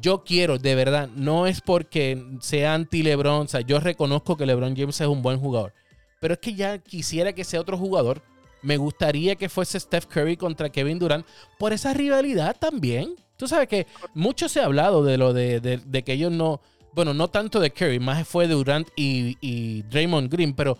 Yo 0.00 0.24
quiero, 0.24 0.56
de 0.56 0.74
verdad, 0.74 1.10
no 1.14 1.46
es 1.46 1.60
porque 1.60 2.24
sea 2.40 2.72
anti-LeBron, 2.72 3.44
o 3.44 3.48
sea, 3.48 3.60
yo 3.60 3.80
reconozco 3.80 4.38
que 4.38 4.46
LeBron 4.46 4.74
James 4.74 4.98
es 4.98 5.06
un 5.06 5.20
buen 5.20 5.38
jugador, 5.38 5.74
pero 6.20 6.32
es 6.34 6.40
que 6.40 6.54
ya 6.54 6.78
quisiera 6.78 7.34
que 7.34 7.44
sea 7.44 7.60
otro 7.60 7.76
jugador. 7.76 8.22
Me 8.62 8.78
gustaría 8.78 9.36
que 9.36 9.50
fuese 9.50 9.80
Steph 9.80 10.06
Curry 10.06 10.36
contra 10.36 10.68
Kevin 10.70 10.98
Durant 10.98 11.26
por 11.58 11.74
esa 11.74 11.92
rivalidad 11.92 12.56
también. 12.58 13.14
Tú 13.40 13.48
sabes 13.48 13.68
que 13.68 13.86
mucho 14.12 14.50
se 14.50 14.60
ha 14.60 14.66
hablado 14.66 15.02
de 15.02 15.16
lo 15.16 15.32
de, 15.32 15.60
de- 15.60 16.02
que 16.04 16.12
ellos 16.12 16.30
no. 16.30 16.60
Bueno, 16.92 17.14
no 17.14 17.28
tanto 17.28 17.58
de 17.58 17.70
Curry, 17.70 17.98
más 17.98 18.28
fue 18.28 18.46
Durant 18.46 18.86
y, 18.96 19.38
y 19.40 19.80
Draymond 19.84 20.30
Green, 20.30 20.52
pero 20.54 20.76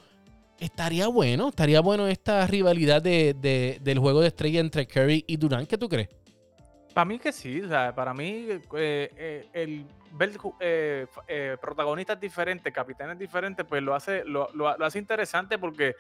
estaría 0.58 1.06
bueno, 1.08 1.48
estaría 1.48 1.80
bueno 1.80 2.06
esta 2.06 2.46
rivalidad 2.46 3.00
de, 3.00 3.32
de- 3.32 3.78
del 3.80 3.98
juego 3.98 4.20
de 4.20 4.26
estrella 4.28 4.60
entre 4.60 4.86
Curry 4.86 5.24
y 5.26 5.38
Durant. 5.38 5.66
¿Qué 5.66 5.78
tú 5.78 5.88
crees? 5.88 6.10
Para 6.92 7.06
mí 7.06 7.18
que 7.18 7.32
sí, 7.32 7.62
o 7.62 7.68
sea, 7.68 7.94
para 7.94 8.12
mí 8.12 8.44
eh, 8.50 8.60
eh, 8.76 9.46
el 9.54 9.86
ver 10.12 10.32
eh, 10.60 11.06
eh, 11.28 11.56
protagonistas 11.62 12.20
diferentes, 12.20 12.70
capitanes 12.74 13.18
diferentes, 13.18 13.64
pues 13.66 13.82
lo 13.82 13.94
hace, 13.94 14.22
lo- 14.26 14.50
lo 14.52 14.84
hace 14.84 14.98
interesante 14.98 15.56
porque 15.56 15.94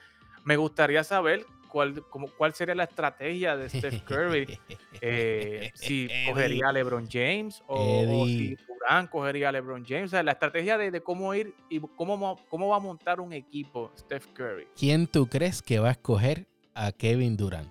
me 0.44 0.56
gustaría 0.58 1.02
saber 1.04 1.46
cuál, 1.70 2.02
cómo- 2.10 2.28
cuál 2.36 2.52
sería 2.54 2.74
la 2.74 2.84
estrategia 2.84 3.56
de 3.56 3.68
Steph 3.70 4.02
Curry. 4.04 4.58
eh, 5.00 5.70
si 5.74 6.08
cogería 6.28 6.68
a 6.68 6.72
LeBron 6.72 7.08
James 7.10 7.62
o, 7.66 8.22
o 8.22 8.26
si. 8.26 8.56
Durant 8.80 9.10
cogería 9.10 9.48
a 9.50 9.52
LeBron 9.52 9.84
James. 9.86 10.06
O 10.06 10.08
sea, 10.08 10.22
la 10.22 10.32
estrategia 10.32 10.76
de, 10.78 10.90
de 10.90 11.00
cómo 11.02 11.34
ir 11.34 11.54
y 11.68 11.80
cómo, 11.96 12.16
mo- 12.16 12.38
cómo 12.48 12.68
va 12.68 12.76
a 12.76 12.80
montar 12.80 13.20
un 13.20 13.32
equipo 13.32 13.90
Steph 13.98 14.26
Curry. 14.34 14.66
¿Quién 14.78 15.06
tú 15.06 15.26
crees 15.28 15.62
que 15.62 15.78
va 15.78 15.88
a 15.88 15.92
escoger 15.92 16.46
a 16.74 16.90
Kevin 16.92 17.36
Durant? 17.36 17.68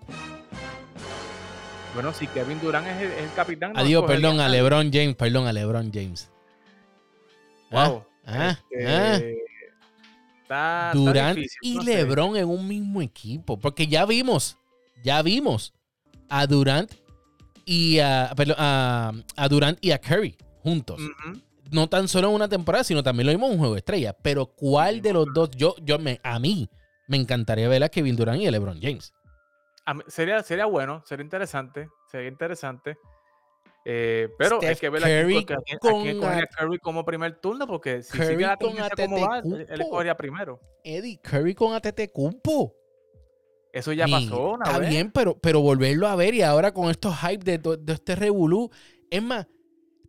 Bueno, 1.93 2.13
si 2.13 2.27
Kevin 2.27 2.59
Durant 2.61 2.85
es 2.87 3.01
el, 3.01 3.11
es 3.11 3.23
el 3.23 3.33
capitán. 3.33 3.73
Adiós, 3.75 4.05
perdón, 4.05 4.39
a. 4.39 4.47
LeBron 4.47 4.91
James, 4.93 5.15
perdón, 5.15 5.47
a 5.47 5.53
LeBron 5.53 5.91
James. 5.91 6.29
Ah, 7.71 7.87
Wow. 7.89 8.05
ah, 8.25 8.57
Este, 8.69 8.87
ah. 8.87 9.19
Está- 10.49 10.91
está 10.91 10.99
Durant 10.99 11.35
difícil, 11.37 11.59
y 11.61 11.75
no 11.75 11.81
sé. 11.83 11.95
LeBron 11.95 12.35
en 12.37 12.47
un 12.47 12.67
mismo 12.67 13.01
equipo. 13.01 13.57
Porque 13.59 13.87
ya 13.87 14.05
vimos, 14.05 14.57
ya 15.03 15.21
vimos 15.21 15.73
a 16.27 16.45
Durant 16.47 16.91
y 17.65 17.99
a, 17.99 18.33
perdón, 18.35 18.55
a, 18.57 19.11
a 19.35 19.47
Durant 19.47 19.77
y 19.81 19.91
a 19.91 19.99
Curry 19.99 20.35
juntos. 20.63 20.99
No 21.71 21.87
tan 21.87 22.07
solo 22.07 22.29
en 22.29 22.33
una 22.35 22.47
temporada, 22.49 22.83
sino 22.83 23.03
también 23.03 23.27
lo 23.27 23.31
vimos 23.31 23.47
en 23.49 23.53
un 23.53 23.59
juego 23.59 23.75
de 23.75 23.79
estrella. 23.79 24.13
Pero 24.23 24.47
¿cuál 24.47 25.01
de 25.01 25.13
los 25.13 25.27
dos? 25.33 25.51
Yo, 25.51 25.75
yo 25.83 25.99
me, 25.99 26.19
a 26.23 26.39
mí 26.39 26.67
me 27.07 27.17
encantaría 27.17 27.67
ver 27.69 27.83
a 27.83 27.89
Kevin 27.89 28.15
Durant 28.15 28.41
y 28.41 28.47
a 28.47 28.51
LeBron 28.51 28.79
James. 28.81 29.13
Mí- 29.93 30.03
sería, 30.07 30.41
sería 30.43 30.65
bueno, 30.65 31.03
sería 31.05 31.23
interesante, 31.23 31.89
sería 32.11 32.27
interesante. 32.27 32.97
Eh, 33.85 34.27
pero 34.37 34.57
hay 34.61 34.75
Steph 34.75 34.79
que 34.79 34.89
ver 34.89 35.01
Curry 35.01 35.37
aquí, 35.37 35.77
con 35.79 36.31
a- 36.31 36.45
Curry 36.47 36.77
como 36.79 37.05
primer 37.05 37.39
turno, 37.39 37.65
porque 37.65 38.03
si 38.03 38.17
Curry 38.17 38.27
sigue 38.35 38.45
la 38.45 38.57
con 38.57 38.75
como 38.75 39.19
va, 39.27 39.39
él 39.39 39.67
escogería 39.81 40.15
primero. 40.15 40.59
Eddie 40.83 41.19
Curry 41.21 41.55
con 41.55 41.73
Atete-Cumpo. 41.73 42.75
Eso 43.71 43.93
ya 43.93 44.07
pasó 44.07 44.51
una 44.53 44.65
Está 44.65 44.79
vez. 44.79 44.89
bien, 44.89 45.11
pero, 45.11 45.37
pero 45.39 45.61
volverlo 45.61 46.07
a 46.07 46.15
ver 46.15 46.33
y 46.33 46.41
ahora 46.41 46.73
con 46.73 46.89
estos 46.89 47.15
hype 47.19 47.43
de, 47.43 47.57
de 47.79 47.93
este 47.93 48.15
revolú. 48.15 48.69
Es 49.11 49.21
más, 49.21 49.47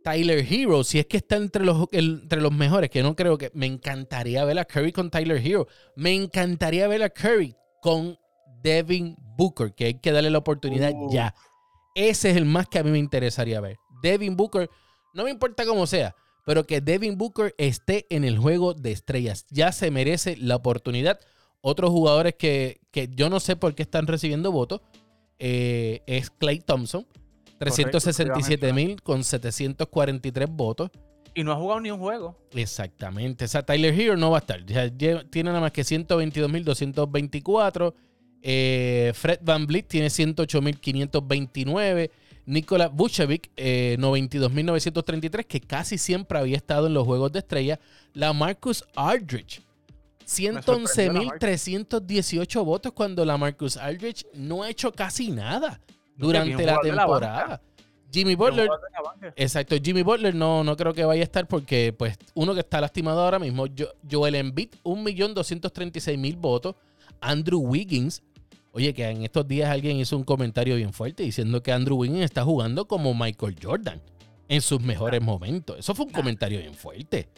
Tyler 0.03 0.39
Hero, 0.51 0.83
si 0.83 0.99
es 0.99 1.07
que 1.07 1.19
está 1.19 1.37
entre 1.37 1.65
los, 1.65 1.87
entre 1.93 2.41
los 2.41 2.53
mejores, 2.53 2.89
que 2.91 3.03
no 3.03 3.15
creo 3.15 3.37
que. 3.37 3.51
Me 3.55 3.67
encantaría 3.67 4.45
ver 4.45 4.59
a 4.59 4.65
Curry 4.65 4.93
con 4.93 5.11
Tyler 5.11 5.37
Hero. 5.47 5.67
Me 5.95 6.15
encantaría 6.15 6.89
ver 6.89 7.03
a 7.03 7.11
Curry 7.11 7.55
con 7.83 8.17
Devin 8.63 9.15
Booker, 9.37 9.75
que 9.75 9.85
hay 9.87 9.95
que 10.01 10.11
darle 10.11 10.31
la 10.31 10.39
oportunidad 10.39 10.93
Uh. 10.95 11.11
ya. 11.13 11.35
Ese 11.95 12.31
es 12.31 12.37
el 12.37 12.45
más 12.45 12.69
que 12.69 12.79
a 12.79 12.85
mí 12.85 12.91
me 12.91 12.99
interesaría 12.99 13.61
ver. 13.61 13.79
Devin 14.03 14.37
Booker, 14.37 14.71
no 15.15 15.25
me 15.25 15.31
importa 15.31 15.65
cómo 15.67 15.87
sea, 15.87 16.15
pero 16.47 16.67
que 16.67 16.81
Devin 16.81 17.19
Booker 17.19 17.55
esté 17.59 18.07
en 18.11 18.25
el 18.25 18.39
juego 18.39 18.73
de 18.75 18.93
estrellas. 18.93 19.47
Ya 19.51 19.73
se 19.73 19.91
merece 19.91 20.37
la 20.37 20.55
oportunidad. 20.57 21.21
Otros 21.61 21.91
jugadores 21.91 22.37
que, 22.37 22.81
que 22.91 23.09
yo 23.13 23.29
no 23.29 23.39
sé 23.41 23.57
por 23.57 23.75
qué 23.75 23.83
están 23.83 24.07
recibiendo 24.07 24.51
votos 24.51 24.81
eh, 25.39 26.03
es 26.07 26.31
Clay 26.31 26.61
Thompson, 26.61 27.07
367 27.59 28.73
mil 28.73 29.03
con 29.03 29.23
743 29.25 30.49
votos. 30.51 30.91
Y 31.35 31.45
no 31.45 31.53
ha 31.53 31.57
jugado 31.57 31.81
ni 31.81 31.91
un 31.91 31.99
juego. 31.99 32.39
Exactamente. 32.53 33.47
O 33.47 33.49
sea, 33.49 33.63
Tyler 33.63 33.99
Hero 33.99 34.17
no 34.17 34.31
va 34.31 34.39
a 34.39 34.41
estar. 34.41 34.65
Ya 34.67 34.91
tiene 34.91 35.51
nada 35.51 35.61
más 35.61 35.73
que 35.73 35.83
122.224. 35.83 37.95
Eh, 38.43 39.13
Fred 39.15 39.39
Van 39.43 39.67
Vliet 39.67 39.87
tiene 39.89 40.09
108.529. 40.09 42.11
Nikola 42.47 42.89
Vucevic, 42.89 43.51
eh, 43.57 43.97
92.933, 44.01 45.47
que 45.47 45.61
casi 45.61 45.99
siempre 45.99 46.39
había 46.39 46.57
estado 46.57 46.87
en 46.89 46.95
los 46.95 47.05
Juegos 47.07 47.31
de 47.33 47.39
Estrella. 47.41 47.79
La 48.13 48.33
Marcus 48.33 48.85
Aldridge, 48.97 49.63
sorprendió 50.63 51.23
la 51.23 51.39
111.318 51.39 52.65
votos 52.65 52.93
cuando 52.93 53.25
la 53.25 53.37
Marcus 53.37 53.77
Aldridge 53.77 54.27
no 54.35 54.63
ha 54.63 54.71
hecho 54.71 54.93
casi 54.93 55.31
nada 55.31 55.81
durante 56.17 56.65
la 56.65 56.81
temporada. 56.81 57.61
Jimmy 58.13 58.35
Butler. 58.35 58.69
Exacto, 59.37 59.77
Jimmy 59.81 60.03
Butler 60.03 60.35
no, 60.35 60.65
no 60.65 60.77
creo 60.77 60.93
que 60.93 61.05
vaya 61.05 61.21
a 61.21 61.25
estar 61.25 61.47
porque, 61.47 61.95
pues, 61.97 62.19
uno 62.35 62.55
que 62.55 62.61
está 62.61 62.81
lastimado 62.81 63.21
ahora 63.21 63.39
mismo, 63.39 63.67
Jo- 63.67 63.93
Joel 64.11 64.35
Embiid, 64.35 64.71
1.236.000 64.83 66.37
votos. 66.37 66.75
Andrew 67.21 67.61
Wiggins, 67.61 68.23
oye, 68.73 68.95
que 68.95 69.09
en 69.09 69.23
estos 69.23 69.47
días 69.47 69.71
alguien 69.71 69.97
hizo 69.97 70.17
un 70.17 70.25
comentario 70.25 70.77
bien 70.77 70.93
fuerte 70.93 71.23
diciendo 71.23 71.63
que 71.63 71.73
Andrew 71.73 71.97
Wiggins 71.97 72.25
está 72.25 72.45
jugando 72.45 72.87
como 72.87 73.15
Michael 73.15 73.57
Jordan 73.63 74.01
en 74.49 74.61
sus 74.61 74.81
mejores 74.81 75.23
momentos. 75.23 75.79
Eso 75.79 75.95
fue 75.95 76.07
un 76.07 76.13
comentario 76.13 76.59
bien 76.59 76.75
fuerte. 76.75 77.29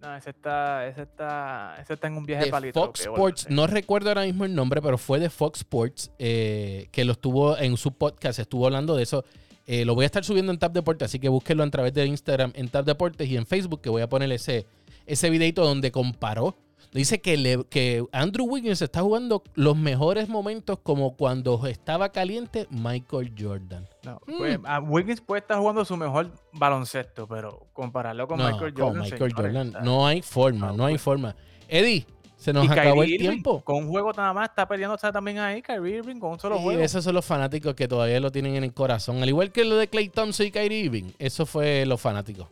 No, 0.00 0.14
ese 0.14 0.30
está, 0.30 0.86
ese 0.86 1.02
está, 1.02 1.76
ese 1.80 1.94
está 1.94 2.06
en 2.08 2.18
un 2.18 2.26
viaje 2.26 2.44
De 2.44 2.50
palito. 2.50 2.78
Fox 2.78 3.00
Sports, 3.00 3.46
no 3.48 3.66
recuerdo 3.66 4.10
ahora 4.10 4.24
mismo 4.24 4.44
el 4.44 4.54
nombre, 4.54 4.82
pero 4.82 4.98
fue 4.98 5.18
de 5.18 5.30
Fox 5.30 5.60
Sports 5.60 6.10
eh, 6.18 6.88
que 6.92 7.04
lo 7.04 7.12
estuvo 7.12 7.56
en 7.56 7.76
su 7.78 7.92
podcast, 7.92 8.38
estuvo 8.38 8.66
hablando 8.66 8.96
de 8.96 9.02
eso. 9.02 9.24
Eh, 9.66 9.86
lo 9.86 9.94
voy 9.94 10.02
a 10.02 10.06
estar 10.06 10.22
subiendo 10.22 10.52
en 10.52 10.58
Tap 10.58 10.74
Deportes, 10.74 11.06
así 11.06 11.18
que 11.18 11.30
búsquenlo 11.30 11.64
a 11.64 11.70
través 11.70 11.94
de 11.94 12.04
Instagram 12.04 12.52
en 12.54 12.68
Tap 12.68 12.84
Deportes 12.84 13.26
y 13.28 13.36
en 13.38 13.46
Facebook, 13.46 13.80
que 13.80 13.88
voy 13.88 14.02
a 14.02 14.08
poner 14.08 14.30
ese, 14.30 14.66
ese 15.06 15.30
videito 15.30 15.64
donde 15.64 15.90
comparó. 15.90 16.56
Dice 16.92 17.20
que, 17.20 17.36
le- 17.36 17.64
que 17.68 18.04
Andrew 18.12 18.46
Wiggins 18.46 18.80
está 18.82 19.00
jugando 19.02 19.42
los 19.54 19.76
mejores 19.76 20.28
momentos 20.28 20.78
como 20.82 21.16
cuando 21.16 21.66
estaba 21.66 22.10
caliente 22.10 22.66
Michael 22.70 23.32
Jordan. 23.38 23.88
No, 24.04 24.20
Mm. 24.26 24.38
pues, 24.38 24.58
a 24.64 24.80
Wiggins 24.80 25.20
puede 25.20 25.40
estar 25.40 25.58
jugando 25.58 25.84
su 25.84 25.96
mejor 25.96 26.30
baloncesto, 26.52 27.26
pero 27.26 27.66
compararlo 27.72 28.26
con 28.28 28.38
no, 28.38 28.50
Michael 28.50 28.74
con 28.74 28.82
Jordan. 28.84 29.02
Michael 29.02 29.18
señores, 29.34 29.56
Jordan. 29.72 29.84
No 29.84 30.06
hay 30.06 30.22
forma, 30.22 30.68
Ah, 30.68 30.72
no 30.76 30.86
hay 30.86 30.98
forma. 30.98 31.34
Eddie, 31.68 32.06
se 32.36 32.52
nos 32.52 32.66
y 32.66 32.68
acabó 32.68 33.00
Kyrie 33.00 33.04
el 33.04 33.10
Irving, 33.22 33.28
tiempo. 33.30 33.60
Con 33.64 33.76
un 33.76 33.88
juego 33.88 34.12
nada 34.12 34.32
más 34.32 34.50
está 34.50 34.68
peleándose 34.68 35.10
también 35.10 35.38
ahí, 35.38 35.62
Kyrie 35.62 35.96
Irving, 35.96 36.16
con 36.20 36.32
un 36.32 36.38
solo 36.38 36.58
juego. 36.58 36.80
esos 36.82 37.02
son 37.02 37.14
los 37.14 37.24
fanáticos 37.24 37.74
que 37.74 37.88
todavía 37.88 38.20
lo 38.20 38.30
tienen 38.30 38.54
en 38.56 38.64
el 38.64 38.74
corazón. 38.74 39.22
Al 39.22 39.28
igual 39.28 39.50
que 39.50 39.64
lo 39.64 39.76
de 39.76 39.88
Clay 39.88 40.10
Thompson 40.10 40.46
y 40.46 40.50
Kyrie 40.50 40.80
Irving. 40.84 41.10
Eso 41.18 41.46
fue 41.46 41.86
los 41.86 42.00
fanáticos. 42.00 42.46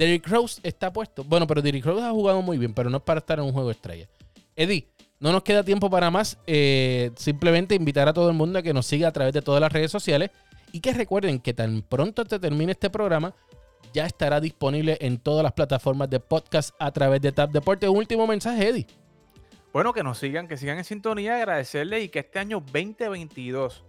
Derrick 0.00 0.26
Rose 0.28 0.62
está 0.62 0.90
puesto. 0.90 1.24
Bueno, 1.24 1.46
pero 1.46 1.60
Derrick 1.60 1.84
Rose 1.84 2.02
ha 2.02 2.10
jugado 2.10 2.40
muy 2.40 2.56
bien, 2.56 2.72
pero 2.72 2.88
no 2.88 2.96
es 2.96 3.02
para 3.02 3.18
estar 3.18 3.38
en 3.38 3.44
un 3.44 3.52
juego 3.52 3.70
estrella. 3.70 4.08
Eddie, 4.56 4.88
no 5.18 5.30
nos 5.30 5.42
queda 5.42 5.62
tiempo 5.62 5.90
para 5.90 6.10
más. 6.10 6.38
Eh, 6.46 7.10
simplemente 7.16 7.74
invitar 7.74 8.08
a 8.08 8.14
todo 8.14 8.30
el 8.30 8.34
mundo 8.34 8.58
a 8.58 8.62
que 8.62 8.72
nos 8.72 8.86
siga 8.86 9.08
a 9.08 9.12
través 9.12 9.34
de 9.34 9.42
todas 9.42 9.60
las 9.60 9.70
redes 9.70 9.90
sociales. 9.90 10.30
Y 10.72 10.80
que 10.80 10.94
recuerden 10.94 11.38
que 11.38 11.52
tan 11.52 11.82
pronto 11.82 12.24
te 12.24 12.38
termine 12.38 12.72
este 12.72 12.88
programa, 12.88 13.34
ya 13.92 14.06
estará 14.06 14.40
disponible 14.40 14.96
en 15.02 15.18
todas 15.18 15.42
las 15.42 15.52
plataformas 15.52 16.08
de 16.08 16.18
podcast 16.18 16.74
a 16.78 16.90
través 16.92 17.20
de 17.20 17.32
Tap 17.32 17.50
Deporte. 17.50 17.86
Un 17.86 17.98
último 17.98 18.26
mensaje, 18.26 18.68
Eddie. 18.68 18.86
Bueno, 19.70 19.92
que 19.92 20.02
nos 20.02 20.16
sigan, 20.16 20.48
que 20.48 20.56
sigan 20.56 20.78
en 20.78 20.84
sintonía, 20.84 21.36
agradecerles 21.36 22.04
y 22.04 22.08
que 22.08 22.20
este 22.20 22.38
año 22.38 22.60
2022, 22.60 23.84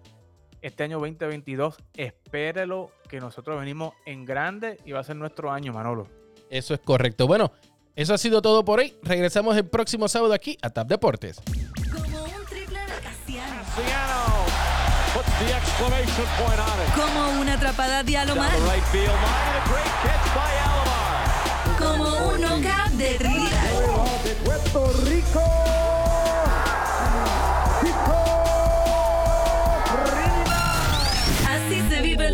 este 0.61 0.83
año 0.83 0.99
2022, 0.99 1.77
espérelo 1.95 2.91
que 3.11 3.19
nosotros 3.19 3.59
venimos 3.59 3.93
en 4.05 4.23
grande 4.23 4.79
y 4.85 4.93
va 4.93 5.01
a 5.01 5.03
ser 5.03 5.17
nuestro 5.17 5.51
año, 5.51 5.73
Manolo. 5.73 6.07
Eso 6.49 6.73
es 6.73 6.79
correcto. 6.79 7.27
Bueno, 7.27 7.51
eso 7.93 8.13
ha 8.13 8.17
sido 8.17 8.41
todo 8.41 8.63
por 8.63 8.79
hoy. 8.79 8.95
Regresamos 9.03 9.57
el 9.57 9.65
próximo 9.65 10.07
sábado 10.07 10.33
aquí 10.33 10.57
a 10.61 10.69
Tap 10.69 10.87
Deportes. 10.87 11.41
Como 11.91 12.23
un 12.23 12.45
triple 12.49 12.79
de 12.79 13.01
Casiano. 13.03 13.63
Ciano 13.75 14.45
puts 15.13 15.27
the 15.39 15.51
exclamation 15.51 16.25
point 16.39 16.57
on 16.57 16.79
it. 16.79 16.87
Como 16.95 17.41
una 17.41 17.55
atrapada 17.55 18.01
de 18.01 18.17
Alomar. 18.17 18.49
right 18.53 18.81
field 18.93 19.07
line, 19.07 19.43
and 19.49 19.57
a 19.57 19.69
great 19.69 19.91
catch 20.03 20.27
by 20.33 20.55
Alomar. 20.63 21.27
Como 21.77 22.05
un 22.29 22.39
knockout 22.39 22.91
de 22.93 23.15
Trinidad. 23.15 24.11
Así 24.21 25.70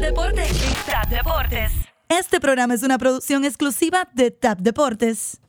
deporte 0.08 0.42
en 0.42 0.56
Tap 0.86 1.10
Deportes. 1.10 1.72
Este 2.08 2.40
programa 2.40 2.74
es 2.74 2.84
una 2.84 2.98
producción 2.98 3.44
exclusiva 3.44 4.08
de 4.14 4.32
Tap 4.32 4.60
Deportes. 4.60 5.42